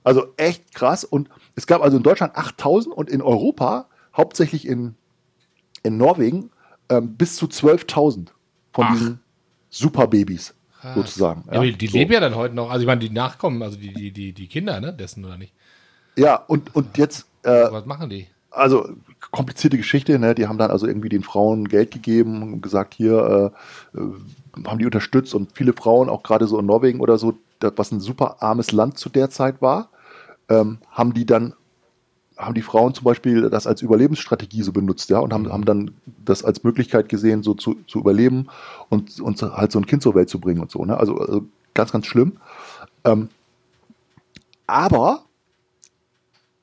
[0.06, 4.96] Also echt krass und es gab also in Deutschland 8000 und in Europa, hauptsächlich in,
[5.84, 6.52] in Norwegen,
[6.90, 8.28] ähm, bis zu 12.000
[8.72, 8.94] von Ach.
[8.94, 9.20] diesen
[9.70, 10.54] Superbabys
[10.94, 11.44] sozusagen.
[11.48, 11.98] Ja, aber die so.
[11.98, 12.70] leben ja dann heute noch.
[12.70, 15.54] Also ich meine, die Nachkommen, also die, die, die, die Kinder, ne, dessen oder nicht.
[16.16, 18.28] Ja, und, und jetzt, äh, Was machen die?
[18.56, 18.90] also
[19.32, 20.34] komplizierte Geschichte, ne?
[20.34, 23.54] Die haben dann also irgendwie den Frauen Geld gegeben und gesagt, hier
[23.94, 27.34] äh, äh, haben die unterstützt und viele Frauen, auch gerade so in Norwegen oder so,
[27.60, 29.90] das, was ein super armes Land zu der Zeit war,
[30.50, 31.54] ähm, haben die dann
[32.38, 35.92] haben die Frauen zum Beispiel das als Überlebensstrategie so benutzt, ja, und haben, haben dann
[36.26, 38.48] das als Möglichkeit gesehen, so zu, zu überleben
[38.90, 40.98] und, und halt so ein Kind zur Welt zu bringen und so, ne?
[40.98, 42.38] Also, also ganz, ganz schlimm.
[43.06, 43.30] Ähm,
[44.68, 45.24] aber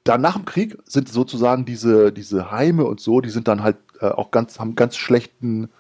[0.05, 3.77] dann nach dem Krieg sind sozusagen diese, diese Heime und so, die sind dann halt
[4.01, 5.71] äh, auch ganz, haben ganz schlechten,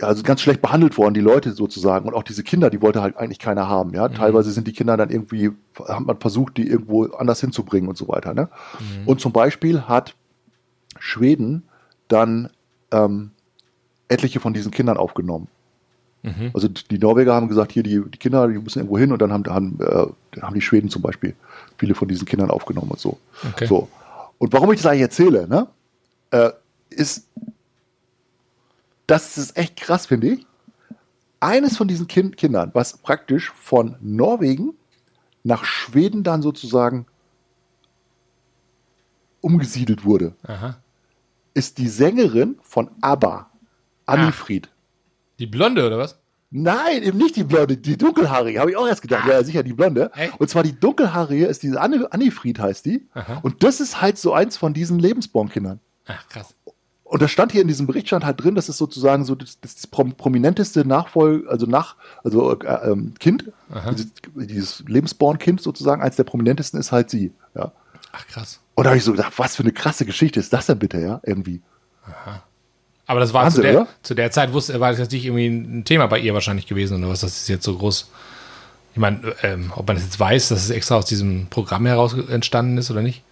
[0.00, 2.08] also ganz schlecht behandelt worden, die Leute sozusagen.
[2.08, 3.92] Und auch diese Kinder, die wollte halt eigentlich keiner haben.
[3.94, 5.50] Ja, teilweise sind die Kinder dann irgendwie,
[5.86, 8.32] hat man versucht, die irgendwo anders hinzubringen und so weiter.
[8.32, 8.48] Ne?
[9.04, 10.14] Und zum Beispiel hat
[10.98, 11.64] Schweden
[12.08, 12.50] dann
[12.90, 13.30] ähm,
[14.08, 15.48] etliche von diesen Kindern aufgenommen.
[16.22, 16.50] Mhm.
[16.54, 19.32] Also die Norweger haben gesagt, hier die, die Kinder, die müssen irgendwo hin und dann
[19.32, 21.34] haben, haben, äh, haben die Schweden zum Beispiel
[21.78, 23.18] viele von diesen Kindern aufgenommen und so.
[23.52, 23.66] Okay.
[23.66, 23.88] so.
[24.38, 25.66] Und warum ich das eigentlich erzähle, ne,
[26.30, 26.50] äh,
[26.90, 27.26] ist,
[29.12, 30.46] das ist echt krass, finde ich.
[31.38, 34.72] Eines von diesen kind Kindern, was praktisch von Norwegen
[35.44, 37.04] nach Schweden dann sozusagen
[39.42, 40.78] umgesiedelt wurde, Aha.
[41.52, 43.50] ist die Sängerin von ABBA,
[44.06, 44.70] Annifried.
[45.38, 46.18] Die Blonde oder was?
[46.50, 49.26] Nein, eben nicht die Blonde, die dunkelhaarige, habe ich auch erst gedacht.
[49.26, 50.10] Ja, ja, sicher die Blonde.
[50.14, 50.40] Echt?
[50.40, 53.06] Und zwar die dunkelhaarige ist diese Anne, Annifried heißt die.
[53.12, 53.40] Aha.
[53.42, 55.80] Und das ist halt so eins von diesen Lebensbaumkindern.
[56.06, 56.54] Ach, krass.
[57.12, 59.60] Und das stand hier in diesem Bericht stand halt drin, das ist sozusagen so das,
[59.60, 61.94] das prom prominenteste Nachfolg, also nach,
[62.24, 63.92] also äh, ähm, Kind, Aha.
[63.92, 67.30] dieses, dieses Lebensborn-Kind sozusagen, eins der prominentesten ist halt sie.
[67.54, 67.70] Ja.
[68.12, 68.60] Ach, krass.
[68.74, 71.00] Und da habe ich so gedacht, was für eine krasse Geschichte ist das denn bitte,
[71.00, 71.60] ja, irgendwie.
[73.04, 73.88] Aber das war Wahnsinn, zu der, oder?
[74.02, 76.96] zu der Zeit, wusste, war das jetzt nicht irgendwie ein Thema bei ihr wahrscheinlich gewesen
[76.96, 78.08] oder was, das ist jetzt so groß.
[78.94, 82.14] Ich meine, ähm, ob man das jetzt weiß, dass es extra aus diesem Programm heraus
[82.14, 83.22] entstanden ist oder nicht.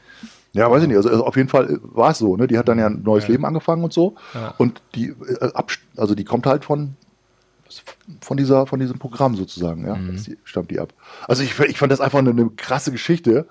[0.53, 0.96] Ja, weiß ich nicht.
[0.96, 2.36] Also, also auf jeden Fall war es so.
[2.36, 2.46] Ne?
[2.46, 3.30] Die hat dann ja ein neues Ja.
[3.32, 4.16] Leben angefangen und so.
[4.34, 4.55] Ja.
[4.59, 5.51] Und die, äh,
[5.96, 6.96] also die kommt halt von,
[8.20, 9.86] von, dieser, von diesem Programm sozusagen.
[9.86, 9.94] Ja?
[9.94, 10.12] Mhm.
[10.14, 10.92] Das die, stammt die ab.
[11.28, 13.46] Also ich, ich fand das einfach eine, eine krasse Geschichte,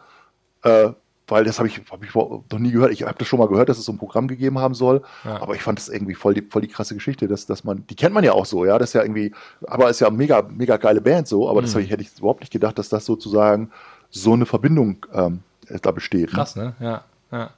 [0.63, 0.89] äh,
[1.27, 2.91] weil das habe ich, hab ich noch nie gehört.
[2.91, 5.03] Ich habe das schon mal gehört, dass es so ein Programm gegeben haben soll.
[5.23, 5.39] Ja.
[5.41, 7.95] Aber ich fand das irgendwie voll die, voll die krasse Geschichte, dass, dass man, die
[7.95, 8.77] kennt man ja auch so, ja.
[8.79, 9.31] Das ist ja irgendwie,
[9.67, 11.47] aber ist ja mega, mega geile Band so.
[11.47, 11.75] Aber das Mhm.
[11.75, 13.69] hab ich, hätte ich überhaupt nicht gedacht, dass das sozusagen
[14.09, 15.41] so eine Verbindung ähm,
[15.81, 16.27] da besteht.
[16.27, 16.33] Ne?
[16.33, 16.73] Krass, ne?
[16.79, 17.51] Ja, ja.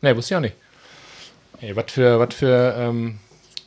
[0.00, 0.54] Ne, wusste ich auch nicht.
[1.60, 3.18] Ey, was für, was für ähm,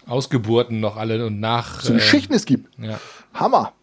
[0.08, 1.82] Ausgeburten noch alle und nach.
[1.82, 2.70] So Geschichten es gibt.
[2.82, 3.00] Ja.
[3.34, 3.74] Hammer.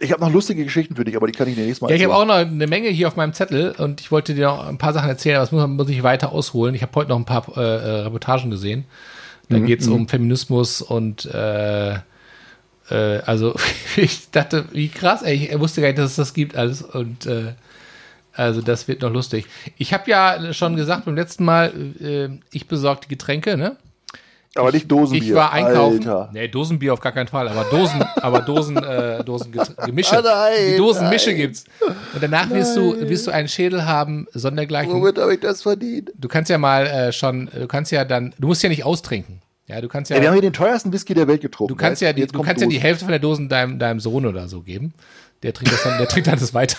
[0.00, 1.96] Ich habe noch lustige Geschichten für dich, aber die kann ich dir nächstes Mal Ja,
[1.96, 4.66] ich habe auch noch eine Menge hier auf meinem Zettel und ich wollte dir noch
[4.66, 6.74] ein paar Sachen erzählen, aber das muss, muss ich weiter ausholen.
[6.74, 8.84] Ich habe heute noch ein paar äh, äh, Reportagen gesehen.
[9.48, 12.00] Da Mhm, geht es um Feminismus und äh, äh,
[13.26, 13.54] also
[13.96, 17.26] ich dachte, wie krass, ey, ich wusste gar nicht, dass es das gibt alles und
[17.26, 17.52] äh,
[18.34, 19.46] also das wird noch lustig.
[19.76, 23.76] Ich habe ja schon gesagt beim letzten Mal, äh, ich besorge die Getränke, ne?
[24.54, 25.28] aber nicht Dosenbier.
[25.28, 25.98] Ich war einkaufen.
[26.00, 26.30] Alter.
[26.32, 29.52] Nee, Dosenbier auf gar keinen Fall, aber Dosen, aber Dosen, äh, Dosen
[29.84, 30.18] Gemische.
[30.18, 31.38] Ah, nein, die Dosenmische nein.
[31.38, 31.64] gibt's.
[32.14, 34.92] Und danach wirst du, wirst du einen Schädel haben, sondergleichen.
[34.92, 36.12] Womit habe ich das verdient?
[36.18, 39.40] Du kannst ja mal äh, schon, du kannst ja dann, du musst ja nicht austrinken.
[39.68, 41.72] Ja, du kannst ja, Ja, wir haben hier den teuersten Whisky der Welt getrunken.
[41.72, 42.82] du kannst ja, die, du kannst ja die Dosen.
[42.82, 44.92] Hälfte von der Dosen deinem, deinem Sohn oder so geben.
[45.42, 46.76] Der trinkt das dann, der trinkt dann das weiter.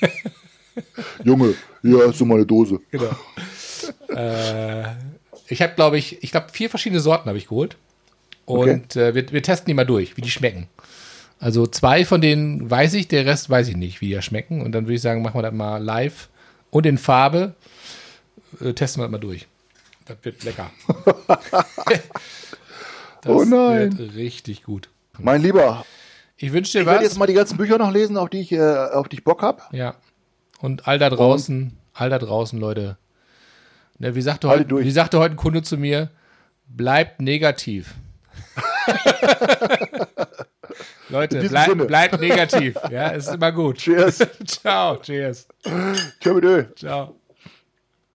[1.24, 2.80] Junge, hier hast du mal eine Dose.
[2.90, 3.10] Genau.
[4.08, 4.84] äh,
[5.48, 7.76] ich habe, glaube ich, ich glaube, vier verschiedene Sorten habe ich geholt.
[8.44, 10.68] Und äh, wir, wir testen die mal durch, wie die schmecken.
[11.38, 14.60] Also zwei von denen weiß ich, der Rest weiß ich nicht, wie die schmecken.
[14.62, 16.28] Und dann würde ich sagen, machen wir das mal live.
[16.70, 17.54] Und in Farbe
[18.60, 19.46] äh, testen wir das mal durch.
[20.06, 20.70] Das wird lecker.
[21.86, 22.00] das
[23.26, 23.96] Oh nein.
[23.98, 24.88] wird richtig gut.
[25.18, 25.84] Mein Lieber,
[26.36, 27.04] Ich wünsche dir ich werde was.
[27.04, 28.60] jetzt mal die ganzen Bücher noch lesen, auf die ich, äh,
[28.92, 29.62] auf die ich Bock habe.
[29.72, 29.94] ja.
[30.62, 32.96] Und all da draußen, all da draußen, Leute.
[33.98, 36.08] Ne, wie, sagte heute, wie sagte heute ein Kunde zu mir,
[36.68, 37.94] bleibt negativ.
[41.08, 42.76] Leute, bleib, bleibt negativ.
[42.90, 43.78] Ja, ist immer gut.
[43.78, 44.18] Cheers.
[44.46, 45.48] Ciao, cheers.
[46.20, 46.66] Tschö.
[46.76, 47.16] Ciao.